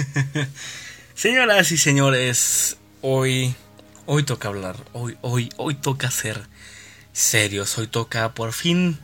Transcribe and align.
Señoras 1.14 1.70
y 1.72 1.78
señores, 1.78 2.76
hoy, 3.00 3.54
hoy 4.06 4.22
toca 4.24 4.48
hablar, 4.48 4.76
hoy, 4.92 5.16
hoy, 5.20 5.50
hoy 5.56 5.74
toca 5.74 6.10
ser 6.10 6.46
serios, 7.12 7.76
hoy 7.78 7.86
toca 7.86 8.32
por 8.32 8.52
fin 8.52 8.98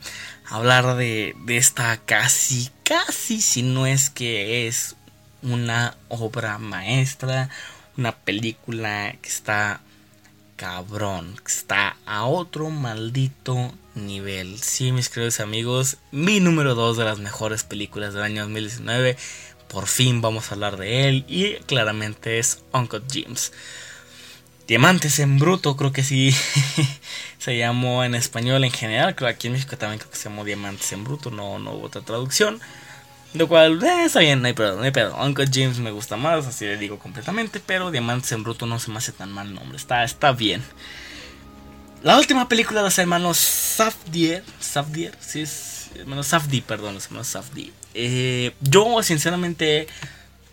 hablar 0.48 0.96
de, 0.96 1.34
esta 1.48 1.96
casi, 1.98 2.70
casi, 2.84 3.41
si 3.41 3.62
no 3.62 3.87
es 3.87 4.11
que 4.11 4.66
es 4.66 4.96
una 5.43 5.96
obra 6.09 6.59
maestra, 6.59 7.50
una 7.96 8.12
película 8.12 9.14
que 9.20 9.29
está 9.29 9.80
cabrón, 10.57 11.36
que 11.45 11.52
está 11.52 11.97
a 12.06 12.25
otro 12.25 12.70
maldito 12.70 13.73
nivel. 13.95 14.59
Sí, 14.61 14.91
mis 14.92 15.09
queridos 15.09 15.41
amigos, 15.41 15.98
mi 16.11 16.41
número 16.41 16.75
2 16.75 16.97
de 16.97 17.05
las 17.05 17.19
mejores 17.19 17.62
películas 17.62 18.14
del 18.14 18.23
año 18.23 18.42
2019 18.42 19.16
por 19.68 19.86
fin 19.86 20.20
vamos 20.20 20.50
a 20.50 20.54
hablar 20.54 20.77
de 20.77 21.08
él 21.08 21.24
y 21.28 21.54
claramente 21.66 22.38
es 22.38 22.62
Uncle 22.72 23.02
James. 23.10 23.52
Diamantes 24.66 25.18
en 25.18 25.38
bruto, 25.38 25.77
creo 25.77 25.92
que 25.92 26.02
sí 26.02 26.34
se 27.38 27.56
llamó 27.56 28.04
en 28.04 28.14
español 28.14 28.64
en 28.64 28.70
general, 28.70 29.14
creo 29.14 29.28
que 29.28 29.34
aquí 29.34 29.46
en 29.46 29.54
México 29.54 29.78
también 29.78 29.98
creo 29.98 30.10
que 30.10 30.18
se 30.18 30.28
llamó 30.28 30.44
Diamantes 30.44 30.92
en 30.92 31.04
bruto, 31.04 31.30
no, 31.30 31.58
no 31.58 31.72
hubo 31.72 31.86
otra 31.86 32.02
traducción. 32.02 32.60
Lo 33.34 33.46
cual 33.46 33.82
eh, 33.82 34.04
está 34.04 34.20
bien, 34.20 34.41
no 34.41 34.46
hay 34.46 34.54
pedo, 34.54 34.77
no 34.77 34.82
hay 34.82 34.91
pedo. 34.91 35.14
Uncle 35.22 35.48
James 35.52 35.78
me 35.78 35.91
gusta 35.91 36.16
más, 36.16 36.46
así 36.46 36.64
le 36.64 36.78
digo 36.78 36.98
completamente, 36.98 37.60
pero 37.64 37.91
Diamantes 37.91 38.32
en 38.32 38.42
bruto 38.42 38.66
no 38.66 38.78
se 38.78 38.91
me 38.91 38.98
hace 38.98 39.12
tan 39.12 39.30
mal 39.30 39.55
nombre, 39.55 39.77
está, 39.77 40.02
está 40.05 40.32
bien. 40.32 40.62
La 42.02 42.16
última 42.16 42.48
película 42.48 42.80
de 42.80 42.84
los 42.84 42.98
hermanos 42.98 43.38
Safdie, 43.38 44.42
Safdie, 44.60 45.12
sí 45.20 45.41
es, 45.41 45.78
hermanos 45.94 46.28
Safdie, 46.28 46.62
perdón, 46.62 46.94
los 46.94 47.06
hermanos 47.06 47.28
Safdie 47.28 47.72
eh, 47.94 48.53
yo, 48.61 49.03
sinceramente, 49.03 49.89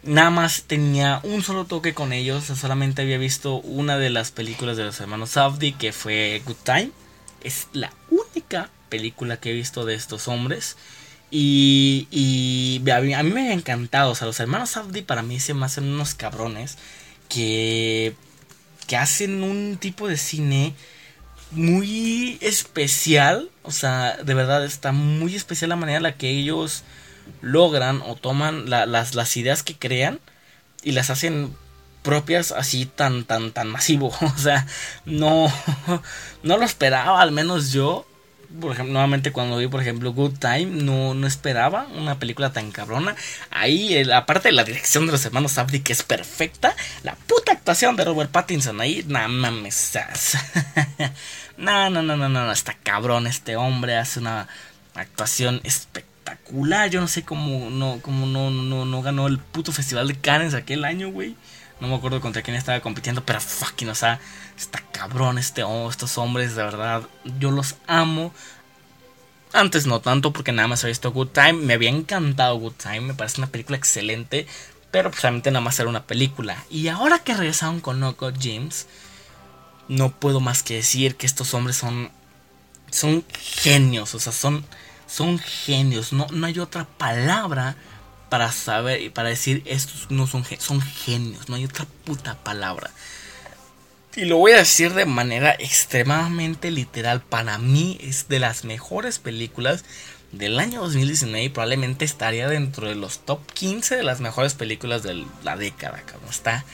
nada 0.04 0.32
más 0.32 0.64
tenía 0.64 1.20
un 1.24 1.44
solo 1.44 1.66
toque 1.66 1.94
con 1.94 2.14
ellos. 2.14 2.46
Solamente 2.46 3.04
había 3.04 3.18
visto 3.18 3.58
una 3.58 3.98
de 3.98 4.10
las 4.10 4.32
películas 4.32 4.78
de 4.78 4.86
los 4.86 5.00
hermanos 5.00 5.32
Safdie, 5.32 5.76
que 5.78 5.92
fue 5.92 6.42
Good 6.46 6.56
Time. 6.64 6.92
Es 7.44 7.68
la 7.74 7.94
única 8.10 8.72
película 8.90 9.38
que 9.38 9.52
he 9.52 9.54
visto 9.54 9.86
de 9.86 9.94
estos 9.94 10.28
hombres. 10.28 10.78
Y, 11.30 12.08
y 12.10 12.82
a, 12.90 13.00
mí, 13.02 13.10
me 13.32 13.42
había 13.42 13.54
encantado. 13.54 14.12
O 14.12 14.16
sea, 14.16 14.28
los 14.28 14.40
hermanos 14.40 14.72
Safdie 14.72 15.04
para 15.04 15.22
mí 15.22 15.40
se 15.40 15.54
me 15.54 15.66
hacen 15.66 15.84
unos 15.86 16.16
cabrones 16.16 16.78
que, 17.30 18.16
que 18.88 18.98
hacen 18.98 19.44
un 19.44 19.78
tipo 19.78 20.08
de 20.08 20.18
cine 20.18 20.74
muy 21.52 22.40
especial. 22.42 23.52
O 23.66 23.72
sea, 23.72 24.18
de 24.18 24.34
verdad 24.34 24.64
está 24.64 24.92
muy 24.92 25.36
especial 25.36 25.70
la 25.70 25.76
manera 25.76 25.98
en 25.98 26.04
la 26.04 26.16
que 26.16 26.30
ellos 26.30 26.84
logran 27.42 28.02
o 28.06 28.16
toman 28.16 28.70
las, 28.70 29.16
las 29.16 29.38
ideas 29.38 29.64
que 29.64 29.76
crean 29.76 30.20
y 30.84 30.92
las 30.92 31.10
hacen 31.10 31.56
propias 32.04 32.52
así 32.52 32.86
tan 32.86 33.26
tan 33.26 33.52
tan 33.52 33.68
masivo. 33.68 34.14
O 34.22 34.38
sea 34.38 34.68
no 35.06 35.52
no 36.44 36.58
lo 36.58 36.64
esperaba 36.66 37.22
al 37.22 37.32
menos 37.32 37.72
yo 37.72 38.08
por 38.60 38.72
ejemplo 38.72 38.94
nuevamente 38.94 39.32
cuando 39.32 39.58
vi 39.58 39.68
por 39.68 39.82
ejemplo 39.82 40.14
Good 40.14 40.40
Time 40.40 40.66
no, 40.66 41.14
no 41.14 41.28
esperaba 41.28 41.88
una 41.96 42.20
película 42.20 42.54
tan 42.54 42.72
cabrona 42.72 43.16
ahí 43.52 44.10
aparte 44.12 44.50
de 44.50 44.54
la 44.54 44.64
dirección 44.64 45.06
de 45.06 45.12
los 45.12 45.26
hermanos 45.26 45.54
Safdie 45.54 45.82
que 45.84 45.94
es 45.94 46.04
perfecta 46.04 46.76
la 47.04 47.16
puta 47.16 47.52
actuación 47.54 47.96
de 47.96 48.06
Robert 48.06 48.32
Pattinson 48.32 48.82
ahí 48.82 49.04
no 49.08 49.28
mames 49.28 49.94
no 51.58 51.90
no 51.90 52.02
no 52.02 52.18
no 52.18 52.30
no 52.30 52.52
está 52.52 52.74
cabrón 52.84 53.28
este 53.28 53.56
hombre 53.56 53.98
hace 53.98 54.20
una 54.20 54.48
actuación 54.96 55.62
espectacular. 55.64 56.90
Yo 56.90 57.02
no 57.02 57.08
sé 57.08 57.24
cómo 57.24 57.70
no, 57.70 58.00
cómo 58.02 58.26
no, 58.26 58.50
no, 58.50 58.86
no 58.86 59.02
ganó 59.02 59.28
el 59.28 59.40
puto 59.40 59.72
festival 59.72 60.08
de 60.08 60.16
Cannes 60.16 60.54
aquel 60.54 60.86
año, 60.86 61.12
güey. 61.12 61.36
No 61.80 61.88
me 61.90 61.96
acuerdo 61.96 62.22
contra 62.22 62.42
quién 62.42 62.56
estaba 62.56 62.80
compitiendo, 62.80 63.26
pero 63.26 63.42
fucking, 63.42 63.90
o 63.90 63.96
sea, 63.96 64.20
está 64.58 64.80
cabrón 64.94 65.38
este, 65.38 65.64
oh, 65.64 65.90
estos 65.90 66.18
hombres, 66.18 66.56
de 66.56 66.64
verdad. 66.64 67.04
Yo 67.40 67.52
los 67.52 67.76
amo. 67.86 68.34
Antes 69.56 69.88
no 69.88 70.02
tanto, 70.02 70.34
porque 70.34 70.52
nada 70.52 70.68
más 70.68 70.84
había 70.84 70.92
visto 70.92 71.12
Good 71.12 71.30
Time. 71.30 71.54
Me 71.54 71.74
había 71.74 71.90
encantado 71.90 72.58
Good 72.58 72.74
Time, 72.74 73.02
me 73.02 73.14
parece 73.14 73.40
una 73.40 73.48
película 73.48 73.78
excelente. 73.78 74.48
Pero 74.92 75.10
pues 75.10 75.22
realmente 75.22 75.52
nada 75.52 75.64
más 75.64 75.80
era 75.80 75.90
una 75.90 76.04
película. 76.04 76.64
Y 76.70 76.90
ahora 76.90 77.20
que 77.20 77.34
regresaron 77.34 77.80
con 77.82 78.00
Noco 78.00 78.32
James, 78.40 78.88
no 79.88 80.12
puedo 80.12 80.40
más 80.40 80.64
que 80.64 80.76
decir 80.76 81.16
que 81.16 81.26
estos 81.26 81.54
hombres 81.54 81.78
son. 81.78 82.12
Son 82.92 83.26
genios, 83.34 84.14
o 84.16 84.20
sea, 84.20 84.32
son 84.32 84.66
son 85.08 85.40
genios. 85.40 86.14
No, 86.14 86.28
no 86.32 86.48
hay 86.48 86.60
otra 86.60 86.86
palabra 86.86 87.76
para 88.30 88.52
saber 88.52 89.02
y 89.02 89.10
para 89.10 89.30
decir 89.30 89.64
estos 89.66 90.10
no 90.10 90.28
son, 90.28 90.44
son 90.60 90.82
genios. 90.82 91.50
No 91.50 91.56
hay 91.56 91.66
otra 91.66 91.86
puta 92.04 92.36
palabra. 92.36 92.92
Y 94.16 94.26
lo 94.26 94.38
voy 94.38 94.54
a 94.54 94.58
decir 94.58 94.94
de 94.94 95.06
manera 95.06 95.56
extremadamente 95.60 96.72
literal. 96.72 97.22
Para 97.22 97.58
mí 97.58 97.98
es 98.02 98.28
de 98.30 98.40
las 98.40 98.64
mejores 98.64 99.20
películas 99.20 99.84
del 100.32 100.60
año 100.60 100.82
2019 100.82 101.50
probablemente 101.50 102.04
estaría 102.04 102.50
dentro 102.50 102.88
de 102.88 102.96
los 102.96 103.20
top 103.20 103.40
15 103.54 103.96
de 103.96 104.04
las 104.04 104.20
mejores 104.20 104.54
películas 104.54 105.04
de 105.04 105.26
la 105.44 105.58
década. 105.58 106.04
Como 106.12 106.30
está 106.30 106.66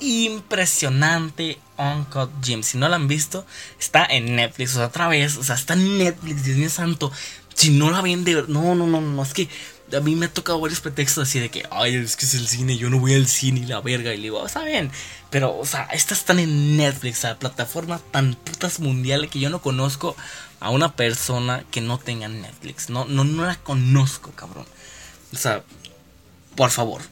impresionante 0.00 1.58
Uncut 1.78 2.30
Jim. 2.42 2.62
Si 2.62 2.76
no 2.76 2.88
la 2.88 2.96
han 2.96 3.08
visto, 3.08 3.46
está 3.78 4.04
en 4.04 4.36
Netflix. 4.36 4.76
O 4.76 4.84
otra 4.84 5.08
vez, 5.08 5.36
o 5.38 5.44
sea, 5.44 5.54
está 5.54 5.74
en 5.74 5.98
Netflix, 5.98 6.44
Dios 6.44 6.58
mío 6.58 6.70
santo 6.70 7.10
si 7.56 7.70
no 7.70 7.90
la 7.90 8.02
ven 8.02 8.22
de 8.24 8.44
no, 8.48 8.74
no, 8.74 8.86
no, 8.86 9.00
no, 9.00 9.22
es 9.22 9.32
que 9.32 9.48
a 9.92 10.00
mí 10.00 10.16
me 10.16 10.26
ha 10.26 10.32
tocado 10.32 10.60
varios 10.60 10.80
pretextos 10.80 11.28
así 11.28 11.38
de 11.38 11.50
que, 11.50 11.64
ay, 11.70 11.94
es 11.94 12.16
que 12.16 12.24
es 12.24 12.34
el 12.34 12.48
cine, 12.48 12.76
yo 12.76 12.90
no 12.90 12.98
voy 12.98 13.14
al 13.14 13.26
cine 13.26 13.60
y 13.60 13.66
la 13.66 13.80
verga. 13.80 14.12
Y 14.12 14.16
le 14.16 14.24
digo, 14.24 14.44
está 14.44 14.64
bien. 14.64 14.90
Pero, 15.30 15.56
o 15.56 15.64
sea, 15.64 15.84
estas 15.92 16.18
están 16.18 16.38
en 16.38 16.76
Netflix, 16.76 17.22
la 17.22 17.38
plataforma 17.38 18.00
tan 18.10 18.34
putas 18.34 18.80
mundial 18.80 19.28
que 19.28 19.38
yo 19.38 19.50
no 19.50 19.60
conozco 19.60 20.16
a 20.60 20.70
una 20.70 20.94
persona 20.94 21.64
que 21.70 21.80
no 21.80 21.98
tenga 21.98 22.28
Netflix. 22.28 22.90
No, 22.90 23.04
no, 23.04 23.24
no 23.24 23.44
la 23.44 23.56
conozco, 23.56 24.32
cabrón. 24.32 24.66
O 25.32 25.36
sea, 25.36 25.62
por 26.54 26.70
favor. 26.70 27.02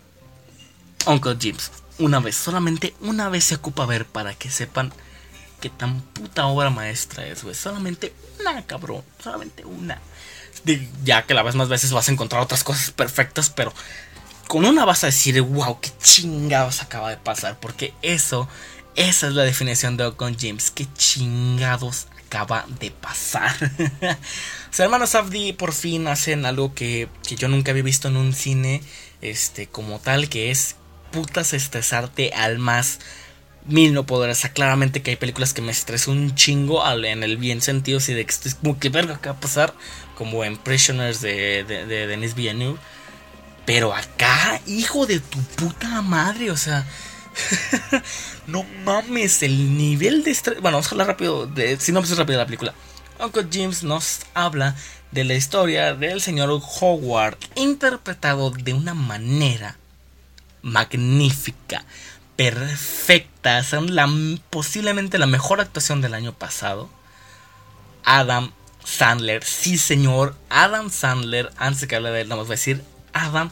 Uncle 1.06 1.36
James, 1.40 1.70
una 1.98 2.18
vez, 2.18 2.34
solamente 2.34 2.94
una 3.00 3.28
vez 3.28 3.44
se 3.44 3.56
ocupa 3.56 3.86
ver 3.86 4.06
para 4.06 4.34
que 4.34 4.50
sepan 4.50 4.92
que 5.64 5.70
tan 5.70 6.00
puta 6.00 6.44
obra 6.46 6.68
maestra 6.68 7.26
es, 7.26 7.42
güey. 7.42 7.54
Solamente 7.54 8.12
una, 8.38 8.60
cabrón. 8.66 9.02
Solamente 9.18 9.64
una 9.64 9.98
ya 11.04 11.22
que 11.22 11.34
la 11.34 11.42
vez 11.42 11.54
más 11.54 11.68
veces 11.68 11.92
vas 11.92 12.08
a 12.08 12.12
encontrar 12.12 12.42
otras 12.42 12.64
cosas 12.64 12.90
perfectas, 12.90 13.50
pero 13.50 13.72
con 14.48 14.64
una 14.64 14.84
vas 14.84 15.04
a 15.04 15.08
decir, 15.08 15.40
wow, 15.40 15.80
qué 15.80 15.90
chingados 16.02 16.82
acaba 16.82 17.10
de 17.10 17.16
pasar, 17.16 17.58
porque 17.60 17.92
eso, 18.02 18.48
esa 18.94 19.26
es 19.26 19.34
la 19.34 19.42
definición 19.42 19.96
de 19.96 20.04
Ocon 20.06 20.36
James, 20.38 20.70
qué 20.70 20.86
chingados 20.94 22.06
acaba 22.26 22.64
de 22.80 22.90
pasar. 22.90 23.54
Los 24.68 24.80
hermanos 24.80 25.14
Abdi 25.14 25.52
por 25.52 25.72
fin 25.72 26.08
hacen 26.08 26.46
algo 26.46 26.74
que, 26.74 27.08
que 27.26 27.36
yo 27.36 27.48
nunca 27.48 27.70
había 27.70 27.82
visto 27.82 28.08
en 28.08 28.16
un 28.16 28.32
cine, 28.32 28.82
este, 29.20 29.66
como 29.66 29.98
tal, 29.98 30.28
que 30.28 30.50
es 30.50 30.76
putas 31.12 31.52
estresarte 31.52 32.32
al 32.32 32.58
más 32.58 32.98
mil 33.64 33.94
no 33.94 34.04
poder. 34.04 34.30
O 34.30 34.34
sea, 34.34 34.52
claramente 34.52 35.02
que 35.02 35.10
hay 35.10 35.16
películas 35.16 35.54
que 35.54 35.62
me 35.62 35.72
estresan 35.72 36.16
un 36.16 36.34
chingo 36.34 36.82
en 37.04 37.22
el 37.22 37.36
bien 37.36 37.60
sentido, 37.62 37.98
así 37.98 38.14
de 38.14 38.24
que 38.24 38.32
estoy 38.32 38.52
como 38.52 38.78
que 38.78 38.88
verga, 38.88 39.18
¿qué 39.20 39.28
va 39.28 39.36
a 39.36 39.40
pasar? 39.40 39.74
como 40.14 40.44
en 40.44 40.56
Prisoners 40.56 41.20
de, 41.20 41.64
de, 41.64 41.86
de 41.86 42.06
Denis 42.06 42.34
Villeneuve. 42.34 42.78
Pero 43.66 43.94
acá, 43.94 44.60
hijo 44.66 45.06
de 45.06 45.20
tu 45.20 45.38
puta 45.56 46.02
madre, 46.02 46.50
o 46.50 46.56
sea. 46.56 46.86
no 48.46 48.64
mames, 48.84 49.42
el 49.42 49.76
nivel 49.76 50.22
de 50.22 50.30
estrés. 50.30 50.60
Bueno, 50.60 50.76
vamos 50.76 50.88
a 50.88 50.90
hablar 50.92 51.06
rápido. 51.08 51.46
De, 51.46 51.78
si 51.80 51.92
no, 51.92 52.00
pues 52.00 52.16
rápido 52.16 52.38
la 52.38 52.46
película. 52.46 52.74
Uncle 53.18 53.46
James 53.50 53.82
nos 53.82 54.20
habla 54.34 54.76
de 55.10 55.24
la 55.24 55.34
historia 55.34 55.94
del 55.94 56.20
señor 56.20 56.50
Howard, 56.50 57.38
interpretado 57.54 58.50
de 58.50 58.74
una 58.74 58.94
manera 58.94 59.78
magnífica, 60.62 61.84
perfecta. 62.36 63.62
Son 63.62 63.94
la, 63.94 64.08
posiblemente 64.50 65.18
la 65.18 65.26
mejor 65.26 65.60
actuación 65.60 66.00
del 66.00 66.14
año 66.14 66.32
pasado. 66.32 66.88
Adam 68.04 68.52
Sandler, 68.84 69.44
sí 69.44 69.78
señor, 69.78 70.36
Adam 70.50 70.90
Sandler, 70.90 71.50
antes 71.56 71.88
que 71.88 71.96
hable 71.96 72.10
de 72.10 72.20
él, 72.22 72.28
vamos 72.28 72.48
a 72.48 72.52
decir 72.52 72.82
Adam 73.12 73.50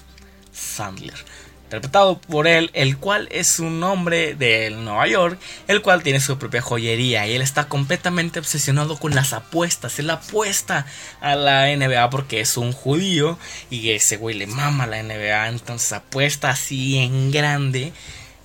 Sandler. 0.53 1.25
Interpretado 1.65 2.19
por 2.19 2.47
él, 2.47 2.71
el 2.75 2.99
cual 2.99 3.29
es 3.31 3.59
un 3.59 3.83
hombre 3.83 4.35
de 4.35 4.69
Nueva 4.69 5.07
York, 5.07 5.41
el 5.69 5.81
cual 5.81 6.03
tiene 6.03 6.21
su 6.21 6.37
propia 6.37 6.61
joyería 6.61 7.27
y 7.27 7.33
él 7.35 7.41
está 7.41 7.65
completamente 7.65 8.41
obsesionado 8.41 8.99
con 8.99 9.15
las 9.15 9.33
apuestas. 9.33 9.99
Él 9.99 10.11
apuesta 10.11 10.85
a 11.23 11.35
la 11.35 11.75
NBA 11.75 12.11
porque 12.11 12.41
es 12.41 12.59
un 12.59 12.73
judío 12.73 13.39
y 13.71 13.93
ese 13.93 14.19
güey 14.19 14.37
le 14.37 14.47
mama 14.47 14.85
a 14.85 14.87
la 14.87 15.03
NBA, 15.03 15.49
entonces 15.49 15.95
apuesta 15.95 16.51
así 16.51 16.99
en 16.99 17.31
grande. 17.31 17.95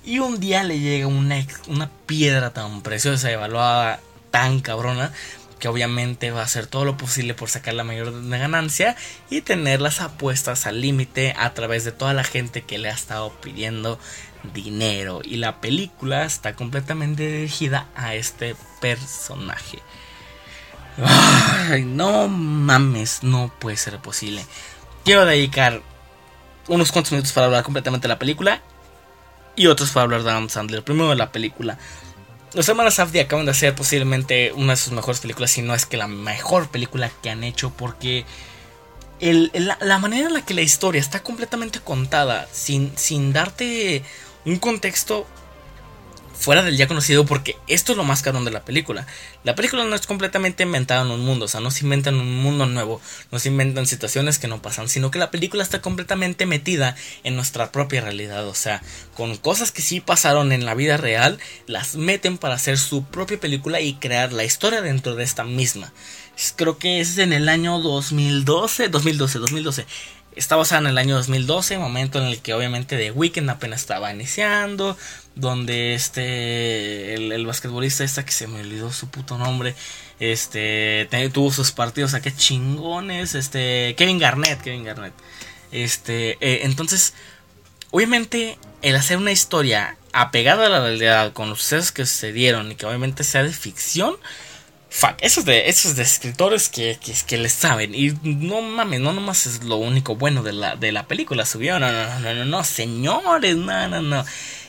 Y 0.08 0.20
un 0.20 0.40
día 0.40 0.64
le 0.64 0.78
llega 0.80 1.06
una, 1.06 1.36
una 1.66 1.90
piedra 2.06 2.54
tan 2.54 2.80
preciosa, 2.80 3.30
evaluada 3.30 4.00
tan 4.30 4.60
cabrona, 4.60 5.12
que 5.58 5.68
obviamente 5.68 6.30
va 6.30 6.40
a 6.40 6.44
hacer 6.44 6.66
todo 6.66 6.86
lo 6.86 6.96
posible 6.96 7.34
por 7.34 7.50
sacar 7.50 7.74
la 7.74 7.84
mayor 7.84 8.26
ganancia 8.26 8.96
y 9.28 9.42
tener 9.42 9.82
las 9.82 10.00
apuestas 10.00 10.64
al 10.64 10.80
límite 10.80 11.34
a 11.36 11.52
través 11.52 11.84
de 11.84 11.92
toda 11.92 12.14
la 12.14 12.24
gente 12.24 12.62
que 12.62 12.78
le 12.78 12.88
ha 12.88 12.94
estado 12.94 13.34
pidiendo 13.42 13.98
dinero. 14.54 15.20
Y 15.22 15.36
la 15.36 15.60
película 15.60 16.24
está 16.24 16.54
completamente 16.54 17.30
dirigida 17.30 17.86
a 17.94 18.14
este 18.14 18.56
personaje. 18.80 19.80
Ay, 21.04 21.84
no 21.84 22.28
mames, 22.28 23.22
no 23.22 23.52
puede 23.58 23.76
ser 23.76 23.98
posible. 23.98 24.42
Quiero 25.04 25.26
dedicar 25.26 25.82
unos 26.66 26.92
cuantos 26.92 27.12
minutos 27.12 27.32
para 27.34 27.44
hablar 27.44 27.62
completamente 27.62 28.08
de 28.08 28.14
la 28.14 28.18
película 28.18 28.62
y 29.58 29.66
otros 29.66 29.90
para 29.90 30.04
hablar 30.04 30.22
de 30.22 30.30
Adam 30.30 30.48
Sandler. 30.48 30.82
Primero 30.82 31.10
de 31.10 31.16
la 31.16 31.32
película. 31.32 31.78
Los 32.54 32.68
hermanos 32.68 32.94
Safdie 32.94 33.20
acaban 33.20 33.44
de 33.44 33.50
hacer 33.50 33.74
posiblemente 33.74 34.52
una 34.52 34.72
de 34.72 34.76
sus 34.76 34.92
mejores 34.92 35.20
películas, 35.20 35.50
si 35.50 35.60
no 35.60 35.74
es 35.74 35.84
que 35.84 35.98
la 35.98 36.06
mejor 36.06 36.68
película 36.70 37.10
que 37.22 37.28
han 37.28 37.44
hecho, 37.44 37.70
porque 37.70 38.24
la, 39.20 39.98
manera 39.98 40.28
en 40.28 40.32
la 40.32 40.44
que 40.44 40.54
la 40.54 40.62
historia 40.62 41.00
está 41.00 41.22
completamente 41.22 41.80
contada, 41.80 42.48
sin, 42.50 42.96
sin 42.96 43.34
darte 43.34 44.02
un 44.46 44.56
contexto 44.58 45.26
fuera 46.38 46.62
del 46.62 46.76
ya 46.76 46.86
conocido 46.86 47.26
porque 47.26 47.56
esto 47.66 47.92
es 47.92 47.98
lo 47.98 48.04
más 48.04 48.22
cabrón 48.22 48.44
de 48.44 48.50
la 48.50 48.64
película. 48.64 49.06
La 49.44 49.54
película 49.54 49.84
no 49.84 49.94
es 49.94 50.06
completamente 50.06 50.62
inventada 50.62 51.02
en 51.02 51.10
un 51.10 51.20
mundo, 51.20 51.46
o 51.46 51.48
sea, 51.48 51.60
no 51.60 51.70
se 51.70 51.84
inventan 51.84 52.14
un 52.14 52.36
mundo 52.36 52.66
nuevo, 52.66 53.00
no 53.30 53.38
se 53.38 53.48
inventan 53.48 53.86
situaciones 53.86 54.38
que 54.38 54.48
no 54.48 54.62
pasan, 54.62 54.88
sino 54.88 55.10
que 55.10 55.18
la 55.18 55.30
película 55.30 55.62
está 55.62 55.80
completamente 55.80 56.46
metida 56.46 56.96
en 57.24 57.36
nuestra 57.36 57.72
propia 57.72 58.00
realidad, 58.00 58.46
o 58.46 58.54
sea, 58.54 58.82
con 59.14 59.36
cosas 59.36 59.72
que 59.72 59.82
sí 59.82 60.00
pasaron 60.00 60.52
en 60.52 60.64
la 60.64 60.74
vida 60.74 60.96
real, 60.96 61.38
las 61.66 61.96
meten 61.96 62.38
para 62.38 62.54
hacer 62.54 62.78
su 62.78 63.04
propia 63.04 63.40
película 63.40 63.80
y 63.80 63.94
crear 63.94 64.32
la 64.32 64.44
historia 64.44 64.80
dentro 64.80 65.14
de 65.14 65.24
esta 65.24 65.44
misma. 65.44 65.92
Creo 66.54 66.78
que 66.78 67.00
es 67.00 67.18
en 67.18 67.32
el 67.32 67.48
año 67.48 67.80
2012, 67.80 68.88
2012, 68.88 69.38
2012 69.40 69.86
está 70.38 70.56
basada 70.56 70.82
en 70.82 70.86
el 70.86 70.98
año 70.98 71.16
2012, 71.16 71.78
momento 71.78 72.20
en 72.20 72.26
el 72.26 72.40
que 72.40 72.54
obviamente 72.54 72.96
The 72.96 73.10
Weeknd 73.10 73.50
apenas 73.50 73.80
estaba 73.80 74.12
iniciando, 74.12 74.96
donde 75.34 75.94
este 75.94 77.14
el, 77.14 77.44
basquetbolista 77.44 78.04
esta 78.04 78.24
que 78.24 78.32
se 78.32 78.46
me 78.46 78.60
olvidó 78.60 78.92
su 78.92 79.08
puto 79.08 79.36
nombre, 79.36 79.74
este 80.20 81.08
tuvo 81.32 81.52
sus 81.52 81.72
partidos, 81.72 82.14
a 82.14 82.22
qué 82.22 82.34
chingones, 82.34 83.34
este 83.34 83.94
Kevin 83.96 84.18
Garnett, 84.18 84.60
Kevin 84.62 84.84
Garnett. 84.84 85.14
Este, 85.70 86.38
eh, 86.40 86.60
entonces, 86.62 87.14
obviamente 87.90 88.58
el 88.80 88.96
hacer 88.96 89.18
una 89.18 89.32
historia 89.32 89.96
apegada 90.12 90.66
a 90.66 90.70
la 90.70 90.80
realidad 90.80 91.32
con 91.32 91.50
los 91.50 91.58
sucesos 91.58 91.92
que 91.92 92.06
sucedieron 92.06 92.72
y 92.72 92.76
que 92.76 92.86
obviamente 92.86 93.24
sea 93.24 93.42
de 93.42 93.52
ficción, 93.52 94.16
Fuck, 94.90 95.16
esos 95.20 95.44
de, 95.44 95.68
esos 95.68 95.96
de 95.96 96.02
escritores 96.02 96.68
que, 96.70 96.98
que, 97.04 97.12
que 97.26 97.36
les 97.36 97.52
saben. 97.52 97.94
Y 97.94 98.12
no 98.22 98.62
mames, 98.62 99.00
no 99.00 99.12
nomás 99.12 99.46
es 99.46 99.62
lo 99.64 99.76
único 99.76 100.16
bueno 100.16 100.42
de 100.42 100.52
la, 100.52 100.76
de 100.76 100.92
la 100.92 101.06
película. 101.06 101.44
Subió, 101.44 101.78
no, 101.78 101.92
no, 101.92 102.20
no, 102.20 102.34
no, 102.34 102.44
no, 102.46 102.64
señores, 102.64 103.56
no, 103.56 103.88
no, 103.88 104.00
no. 104.00 104.24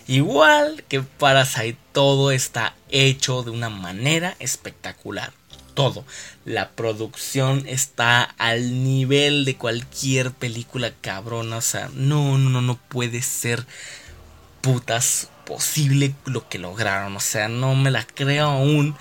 Igual 0.08 0.84
que 0.90 1.02
Parasite, 1.02 1.78
todo 1.94 2.32
está 2.32 2.76
hecho 2.90 3.44
de 3.44 3.52
una 3.52 3.70
manera 3.70 4.36
espectacular. 4.40 5.32
Todo. 5.74 6.04
La 6.44 6.72
producción 6.72 7.64
está 7.66 8.24
al 8.24 8.84
nivel 8.84 9.46
de 9.46 9.56
cualquier 9.56 10.32
película 10.32 10.92
cabrona. 11.00 11.58
O 11.58 11.62
sea, 11.62 11.90
no, 11.94 12.38
no, 12.38 12.50
no, 12.50 12.62
no 12.62 12.78
puede 12.90 13.22
ser 13.22 13.66
putas 14.60 15.30
posible 15.46 16.14
lo 16.26 16.50
que 16.50 16.60
lograron. 16.60 17.16
O 17.16 17.22
sea, 17.22 17.48
no 17.48 17.76
me 17.76 17.92
la 17.92 18.06
creo 18.06 18.48
aún 18.48 18.98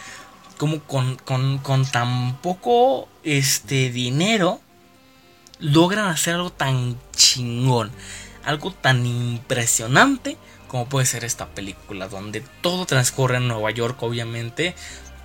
como 0.59 0.81
con, 0.81 1.17
con, 1.17 1.87
tan 1.91 2.37
poco 2.43 3.09
este, 3.23 3.91
dinero 3.91 4.61
logran 5.61 6.09
hacer 6.09 6.35
algo 6.35 6.51
tan 6.51 6.99
chingón, 7.17 7.91
algo 8.45 8.73
tan 8.73 9.07
impresionante 9.07 10.37
como 10.69 10.87
puede 10.87 11.07
ser 11.07 11.25
esta 11.25 11.47
película, 11.47 12.09
donde 12.09 12.43
todo 12.61 12.85
transcurre 12.87 13.39
en 13.39 13.49
Nueva 13.49 13.71
York, 13.71 14.03
obviamente, 14.03 14.75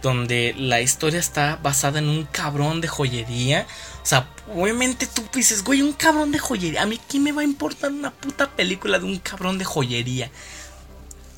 donde 0.01 0.55
la 0.57 0.81
historia 0.81 1.19
está 1.19 1.57
basada 1.61 1.99
en 1.99 2.07
un 2.07 2.23
cabrón 2.25 2.81
de 2.81 2.87
joyería. 2.87 3.67
O 4.01 4.05
sea, 4.05 4.29
obviamente 4.53 5.05
tú 5.05 5.23
dices, 5.33 5.63
güey, 5.63 5.81
un 5.81 5.93
cabrón 5.93 6.31
de 6.31 6.39
joyería. 6.39 6.81
A 6.81 6.85
mí, 6.85 6.99
¿qué 7.09 7.19
me 7.19 7.31
va 7.31 7.41
a 7.41 7.45
importar 7.45 7.91
una 7.91 8.11
puta 8.11 8.49
película 8.51 8.99
de 8.99 9.05
un 9.05 9.19
cabrón 9.19 9.57
de 9.57 9.65
joyería? 9.65 10.31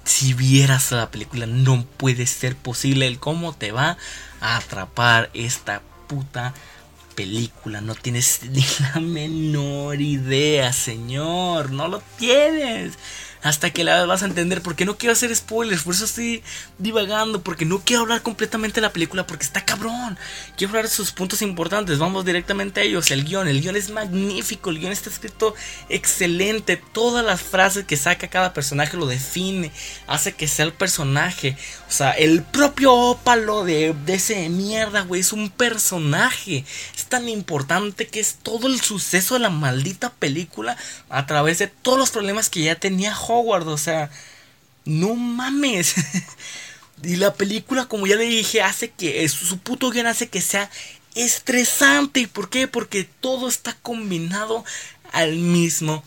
Si 0.06 0.34
vieras 0.34 0.92
la 0.92 1.12
película, 1.12 1.46
no 1.48 1.84
puede 1.98 2.28
ser 2.28 2.56
posible 2.56 3.08
el 3.08 3.20
cómo 3.20 3.54
te 3.54 3.72
va 3.72 3.98
a 4.40 4.58
atrapar 4.58 5.30
esta 5.34 5.82
puta 6.08 6.54
película. 7.16 7.82
No 7.82 7.96
tienes 7.96 8.42
ni 8.50 8.64
la 8.80 9.02
menor 9.02 10.00
idea, 10.00 10.72
señor. 10.72 11.72
No 11.72 11.88
lo 11.88 12.02
tienes 12.18 12.94
hasta 13.46 13.70
que 13.70 13.84
la 13.84 14.06
vas 14.08 14.24
a 14.24 14.26
entender. 14.26 14.62
Porque 14.62 14.86
no 14.86 14.98
quiero 14.98 15.14
hacer 15.14 15.34
spoilers, 15.36 15.84
por 15.84 15.94
eso 15.94 16.06
estoy 16.06 16.44
divagando. 16.80 17.42
Porque 17.42 17.64
no 17.64 17.80
quiero 17.80 18.02
hablar 18.02 18.24
completamente 18.24 18.76
de 18.76 18.82
la 18.82 18.92
película, 18.92 19.28
porque 19.28 19.46
está 19.46 19.64
cabrón. 19.64 20.18
Quiero 20.58 20.72
hablar 20.72 20.86
de 20.86 20.92
sus 20.92 21.12
puntos 21.12 21.44
importantes. 21.44 22.00
Vamos 22.00 22.26
directamente 22.26 22.82
a 22.82 22.84
ellos. 22.84 23.12
El 23.12 23.24
guion, 23.24 23.48
el 23.48 23.62
guion 23.62 23.76
es 23.76 23.92
magnífico. 23.92 24.72
El 24.72 24.80
guion 24.80 24.92
está 24.92 25.12
escrito 25.12 25.54
excelente. 25.90 26.82
Todas 26.92 27.24
las 27.24 27.42
frases 27.42 27.86
que 27.86 27.98
saca 27.98 28.28
cada 28.30 28.52
personaje 28.52 28.98
lo 28.98 29.06
define, 29.06 29.72
hace 30.08 30.34
que 30.34 30.48
sea 30.48 30.66
el 30.66 30.74
personaje. 30.74 31.56
O 31.88 31.92
sea, 31.92 32.12
el 32.12 32.42
propio 32.42 32.94
ópalo 32.94 33.64
de, 33.64 33.94
de 34.06 34.16
ese 34.16 34.50
mierda, 34.50 35.02
güey, 35.02 35.22
es 35.22 35.34
un 35.34 35.52
personaje. 35.52 36.66
Es 36.96 37.06
tan 37.06 37.30
importante 37.30 38.08
que 38.08 38.20
es 38.20 38.38
todo 38.42 38.68
el 38.68 38.82
suceso 38.82 39.36
de 39.36 39.42
la 39.42 39.50
maldita 39.50 40.10
película 40.12 40.78
a 41.10 41.26
través 41.28 41.60
de 41.60 41.68
todos 41.68 42.00
los 42.00 42.10
problemas 42.10 42.50
que 42.50 42.62
ya 42.62 42.76
tenía 42.76 43.14
Howard, 43.36 43.68
o 43.68 43.78
sea, 43.78 44.10
no 44.86 45.16
mames. 45.16 45.96
y 47.04 47.16
la 47.18 47.34
película, 47.34 47.86
como 47.86 48.08
ya 48.08 48.16
le 48.16 48.26
dije, 48.26 48.62
hace 48.62 48.92
que 48.92 49.28
su 49.30 49.58
puto 49.60 49.90
guion 49.90 50.08
hace 50.08 50.30
que 50.30 50.42
sea 50.42 50.70
estresante. 51.16 52.22
¿Y 52.22 52.28
por 52.28 52.50
qué? 52.50 52.68
Porque 52.68 53.08
todo 53.20 53.48
está 53.48 53.74
combinado 53.82 54.64
al 55.12 55.36
mismo 55.38 56.04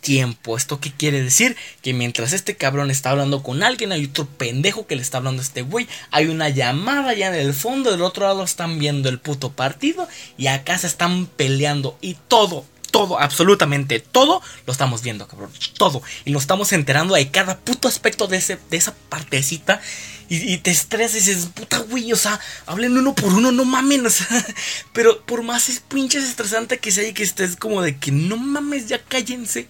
tiempo. 0.00 0.56
¿Esto 0.56 0.78
qué 0.78 0.92
quiere 0.92 1.20
decir? 1.20 1.56
Que 1.82 1.92
mientras 1.92 2.32
este 2.32 2.56
cabrón 2.56 2.92
está 2.92 3.10
hablando 3.10 3.42
con 3.42 3.64
alguien, 3.64 3.90
hay 3.90 4.04
otro 4.04 4.24
pendejo 4.26 4.86
que 4.86 4.94
le 4.94 5.02
está 5.02 5.18
hablando 5.18 5.42
a 5.42 5.44
este 5.44 5.62
güey. 5.62 5.88
Hay 6.12 6.28
una 6.28 6.48
llamada 6.48 7.12
ya 7.12 7.26
en 7.26 7.34
el 7.34 7.52
fondo, 7.54 7.90
del 7.90 8.02
otro 8.02 8.24
lado 8.24 8.44
están 8.44 8.78
viendo 8.78 9.08
el 9.08 9.18
puto 9.18 9.50
partido 9.50 10.08
y 10.38 10.46
acá 10.46 10.78
se 10.78 10.86
están 10.86 11.26
peleando 11.26 11.98
y 12.00 12.16
todo 12.28 12.64
todo, 12.96 13.20
absolutamente 13.20 14.00
todo, 14.00 14.40
lo 14.64 14.72
estamos 14.72 15.02
viendo, 15.02 15.28
cabrón. 15.28 15.50
Todo. 15.76 16.02
Y 16.24 16.30
nos 16.30 16.44
estamos 16.44 16.72
enterando 16.72 17.14
de 17.14 17.30
cada 17.30 17.58
puto 17.58 17.88
aspecto 17.88 18.26
de, 18.26 18.38
ese, 18.38 18.58
de 18.70 18.78
esa 18.78 18.94
partecita. 19.10 19.82
Y, 20.30 20.56
te 20.58 20.70
estresas 20.70 21.26
y 21.26 21.30
dices, 21.30 21.50
puta 21.54 21.78
güey, 21.80 22.10
o 22.14 22.16
sea, 22.16 22.40
hablen 22.64 22.96
uno 22.96 23.14
por 23.14 23.34
uno, 23.34 23.52
no 23.52 23.66
mamen, 23.66 24.06
o 24.06 24.10
sea. 24.10 24.46
Pero 24.94 25.20
por 25.26 25.42
más 25.42 25.68
es 25.68 25.80
pinches 25.80 26.24
estresante 26.24 26.78
que 26.78 26.90
sea 26.90 27.06
y 27.06 27.12
que 27.12 27.22
estés 27.22 27.56
como 27.56 27.82
de 27.82 27.98
que 27.98 28.12
no 28.12 28.38
mames, 28.38 28.88
ya 28.88 28.98
cállense. 29.02 29.68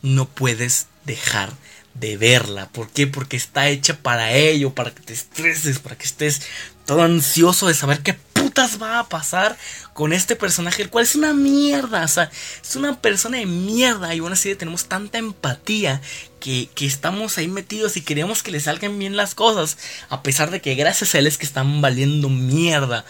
No 0.00 0.26
puedes 0.26 0.86
dejar 1.04 1.52
de 1.92 2.16
verla. 2.16 2.70
¿Por 2.70 2.88
qué? 2.88 3.06
Porque 3.06 3.36
está 3.36 3.68
hecha 3.68 3.98
para 3.98 4.32
ello, 4.32 4.74
para 4.74 4.94
que 4.94 5.02
te 5.02 5.12
estreses, 5.12 5.78
para 5.78 5.98
que 5.98 6.06
estés 6.06 6.40
todo 6.86 7.02
ansioso 7.02 7.66
de 7.66 7.74
saber 7.74 8.00
qué 8.00 8.16
putas 8.40 8.80
va 8.80 8.98
a 8.98 9.08
pasar 9.08 9.56
con 9.92 10.12
este 10.12 10.36
personaje, 10.36 10.82
el 10.82 10.90
cual 10.90 11.04
es 11.04 11.14
una 11.14 11.32
mierda, 11.32 12.04
o 12.04 12.08
sea, 12.08 12.30
es 12.62 12.76
una 12.76 13.00
persona 13.00 13.38
de 13.38 13.46
mierda 13.46 14.14
y 14.14 14.18
aún 14.18 14.32
así 14.32 14.54
tenemos 14.54 14.86
tanta 14.86 15.18
empatía 15.18 16.00
que, 16.40 16.68
que, 16.74 16.86
estamos 16.86 17.38
ahí 17.38 17.48
metidos 17.48 17.96
y 17.96 18.02
queremos 18.02 18.42
que 18.42 18.50
le 18.50 18.60
salgan 18.60 18.98
bien 18.98 19.16
las 19.16 19.34
cosas, 19.34 19.78
a 20.08 20.22
pesar 20.22 20.50
de 20.50 20.60
que 20.60 20.74
gracias 20.74 21.14
a 21.14 21.18
él 21.18 21.26
es 21.26 21.38
que 21.38 21.46
están 21.46 21.80
valiendo 21.80 22.28
mierda. 22.28 23.04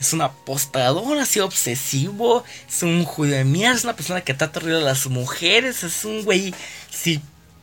Es 0.00 0.12
un 0.12 0.22
apostador 0.22 1.18
así 1.18 1.40
obsesivo, 1.40 2.44
es 2.68 2.82
un 2.82 3.04
judío 3.04 3.36
de 3.36 3.44
mierda, 3.44 3.76
es 3.76 3.84
una 3.84 3.96
persona 3.96 4.22
que 4.22 4.34
trata 4.34 4.58
horrible 4.58 4.80
a 4.80 4.84
las 4.84 5.06
mujeres, 5.06 5.84
es 5.84 6.04
un 6.04 6.24
güey, 6.24 6.52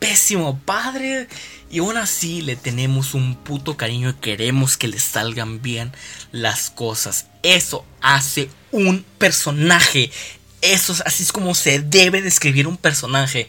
pésimo 0.02 0.58
padre. 0.58 1.28
Y 1.70 1.78
aún 1.78 1.96
así 1.96 2.42
le 2.42 2.56
tenemos 2.56 3.14
un 3.14 3.36
puto 3.36 3.76
cariño 3.76 4.10
y 4.10 4.14
queremos 4.14 4.76
que 4.76 4.88
le 4.88 4.98
salgan 4.98 5.62
bien 5.62 5.92
las 6.32 6.70
cosas. 6.70 7.26
Eso 7.44 7.86
hace 8.00 8.50
un 8.72 9.06
personaje. 9.18 10.10
Eso 10.60 10.92
es, 10.92 11.02
así 11.02 11.22
es 11.22 11.32
como 11.32 11.54
se 11.54 11.78
debe 11.78 12.20
describir 12.20 12.66
un 12.66 12.76
personaje. 12.76 13.48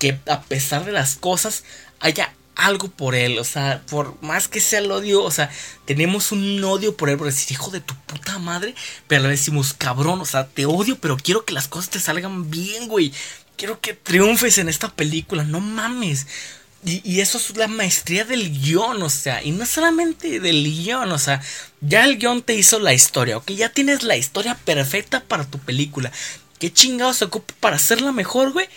Que 0.00 0.18
a 0.28 0.42
pesar 0.42 0.84
de 0.84 0.90
las 0.90 1.14
cosas 1.14 1.62
haya 2.00 2.34
algo 2.56 2.88
por 2.88 3.14
él. 3.14 3.38
O 3.38 3.44
sea, 3.44 3.82
por 3.88 4.20
más 4.20 4.48
que 4.48 4.60
sea 4.60 4.80
el 4.80 4.90
odio, 4.90 5.22
o 5.22 5.30
sea, 5.30 5.48
tenemos 5.84 6.32
un 6.32 6.62
odio 6.64 6.96
por 6.96 7.08
él. 7.08 7.16
Por 7.16 7.28
decir, 7.28 7.52
hijo 7.52 7.70
de 7.70 7.80
tu 7.80 7.94
puta 8.06 8.38
madre. 8.40 8.74
Pero 9.06 9.22
le 9.22 9.30
decimos, 9.30 9.72
cabrón, 9.72 10.20
o 10.20 10.26
sea, 10.26 10.48
te 10.48 10.66
odio, 10.66 10.98
pero 10.98 11.16
quiero 11.16 11.44
que 11.44 11.54
las 11.54 11.68
cosas 11.68 11.90
te 11.90 12.00
salgan 12.00 12.50
bien, 12.50 12.88
güey. 12.88 13.12
Quiero 13.56 13.80
que 13.80 13.94
triunfes 13.94 14.58
en 14.58 14.68
esta 14.68 14.88
película. 14.90 15.44
No 15.44 15.60
mames. 15.60 16.26
Y, 16.86 17.20
eso 17.20 17.38
es 17.38 17.56
la 17.56 17.66
maestría 17.66 18.26
del 18.26 18.60
guion, 18.60 19.02
o 19.02 19.08
sea, 19.08 19.42
y 19.42 19.52
no 19.52 19.64
solamente 19.64 20.38
del 20.38 20.64
guion, 20.64 21.10
o 21.12 21.18
sea, 21.18 21.40
ya 21.80 22.04
el 22.04 22.18
guion 22.18 22.42
te 22.42 22.54
hizo 22.54 22.78
la 22.78 22.92
historia, 22.92 23.38
ok, 23.38 23.52
ya 23.52 23.70
tienes 23.70 24.02
la 24.02 24.18
historia 24.18 24.54
perfecta 24.54 25.20
para 25.20 25.46
tu 25.46 25.58
película. 25.58 26.12
¿Qué 26.58 26.70
chingados 26.70 27.16
se 27.16 27.24
ocupa 27.24 27.54
para 27.58 27.76
hacerla 27.76 28.12
mejor, 28.12 28.52
güey? 28.52 28.68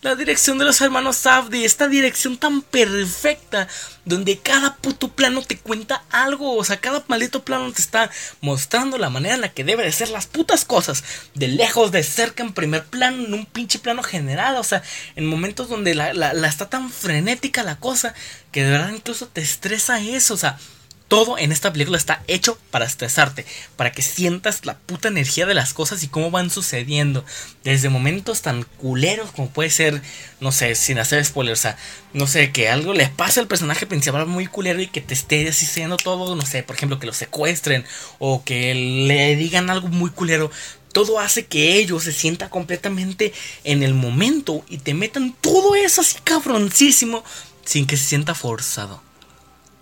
La 0.00 0.14
dirección 0.14 0.58
de 0.58 0.64
los 0.64 0.80
hermanos 0.80 1.16
Safdie, 1.16 1.64
esta 1.64 1.88
dirección 1.88 2.36
tan 2.36 2.62
perfecta, 2.62 3.66
donde 4.04 4.38
cada 4.38 4.76
puto 4.76 5.08
plano 5.08 5.42
te 5.42 5.58
cuenta 5.58 6.04
algo, 6.10 6.54
o 6.54 6.62
sea, 6.62 6.76
cada 6.76 7.02
maldito 7.08 7.42
plano 7.42 7.72
te 7.72 7.82
está 7.82 8.08
mostrando 8.40 8.96
la 8.96 9.10
manera 9.10 9.34
en 9.34 9.40
la 9.40 9.52
que 9.52 9.64
debe 9.64 9.82
de 9.82 9.90
ser 9.90 10.10
las 10.10 10.28
putas 10.28 10.64
cosas, 10.64 11.02
de 11.34 11.48
lejos, 11.48 11.90
de 11.90 12.04
cerca, 12.04 12.44
en 12.44 12.52
primer 12.52 12.84
plano, 12.84 13.24
en 13.24 13.34
un 13.34 13.44
pinche 13.44 13.80
plano 13.80 14.04
general, 14.04 14.54
o 14.54 14.62
sea, 14.62 14.84
en 15.16 15.26
momentos 15.26 15.68
donde 15.68 15.96
la, 15.96 16.14
la 16.14 16.46
está 16.46 16.70
tan 16.70 16.90
frenética 16.90 17.64
la 17.64 17.80
cosa, 17.80 18.14
que 18.52 18.62
de 18.62 18.70
verdad 18.70 18.92
incluso 18.94 19.26
te 19.26 19.40
estresa 19.40 20.00
eso, 20.00 20.34
o 20.34 20.38
sea, 20.38 20.58
todo 21.08 21.38
en 21.38 21.52
esta 21.52 21.72
película 21.72 21.96
está 21.96 22.22
hecho 22.28 22.58
para 22.70 22.84
estresarte, 22.84 23.46
para 23.76 23.92
que 23.92 24.02
sientas 24.02 24.66
la 24.66 24.76
puta 24.76 25.08
energía 25.08 25.46
de 25.46 25.54
las 25.54 25.72
cosas 25.72 26.02
y 26.02 26.08
cómo 26.08 26.30
van 26.30 26.50
sucediendo. 26.50 27.24
Desde 27.64 27.88
momentos 27.88 28.42
tan 28.42 28.64
culeros 28.76 29.30
como 29.32 29.48
puede 29.48 29.70
ser, 29.70 30.02
no 30.40 30.52
sé, 30.52 30.74
sin 30.74 30.98
hacer 30.98 31.24
spoilers, 31.24 31.60
o 31.60 31.62
sea, 31.62 31.78
no 32.12 32.26
sé, 32.26 32.52
que 32.52 32.68
algo 32.68 32.92
le 32.92 33.08
pase 33.08 33.40
al 33.40 33.48
personaje 33.48 33.86
principal 33.86 34.26
muy 34.26 34.46
culero 34.46 34.82
y 34.82 34.86
que 34.86 35.00
te 35.00 35.14
esté 35.14 35.48
así 35.48 35.64
siendo 35.64 35.96
todo, 35.96 36.36
no 36.36 36.44
sé, 36.44 36.62
por 36.62 36.76
ejemplo, 36.76 36.98
que 36.98 37.06
lo 37.06 37.14
secuestren 37.14 37.84
o 38.18 38.44
que 38.44 38.74
le 38.74 39.34
digan 39.36 39.70
algo 39.70 39.88
muy 39.88 40.10
culero. 40.10 40.50
Todo 40.92 41.20
hace 41.20 41.46
que 41.46 41.76
ellos 41.76 42.04
se 42.04 42.12
sienta 42.12 42.50
completamente 42.50 43.32
en 43.64 43.82
el 43.82 43.94
momento 43.94 44.64
y 44.68 44.78
te 44.78 44.94
metan 44.94 45.34
todo 45.40 45.74
eso 45.74 46.02
así 46.02 46.18
cabroncísimo 46.22 47.24
sin 47.64 47.86
que 47.86 47.96
se 47.96 48.04
sienta 48.04 48.34
forzado. 48.34 49.02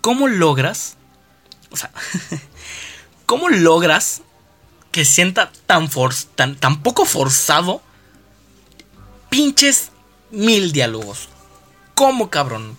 ¿Cómo 0.01 0.27
logras 0.27 0.97
o 1.71 1.77
sea, 1.77 1.91
¿cómo 3.25 3.49
logras 3.49 4.21
que 4.91 5.05
sienta 5.05 5.51
tan, 5.65 5.89
tan, 6.35 6.55
tan 6.55 6.81
poco 6.81 7.05
forzado 7.05 7.81
pinches 9.29 9.91
mil 10.31 10.71
diálogos? 10.71 11.29
¿Cómo, 11.93 12.29
cabrón? 12.29 12.77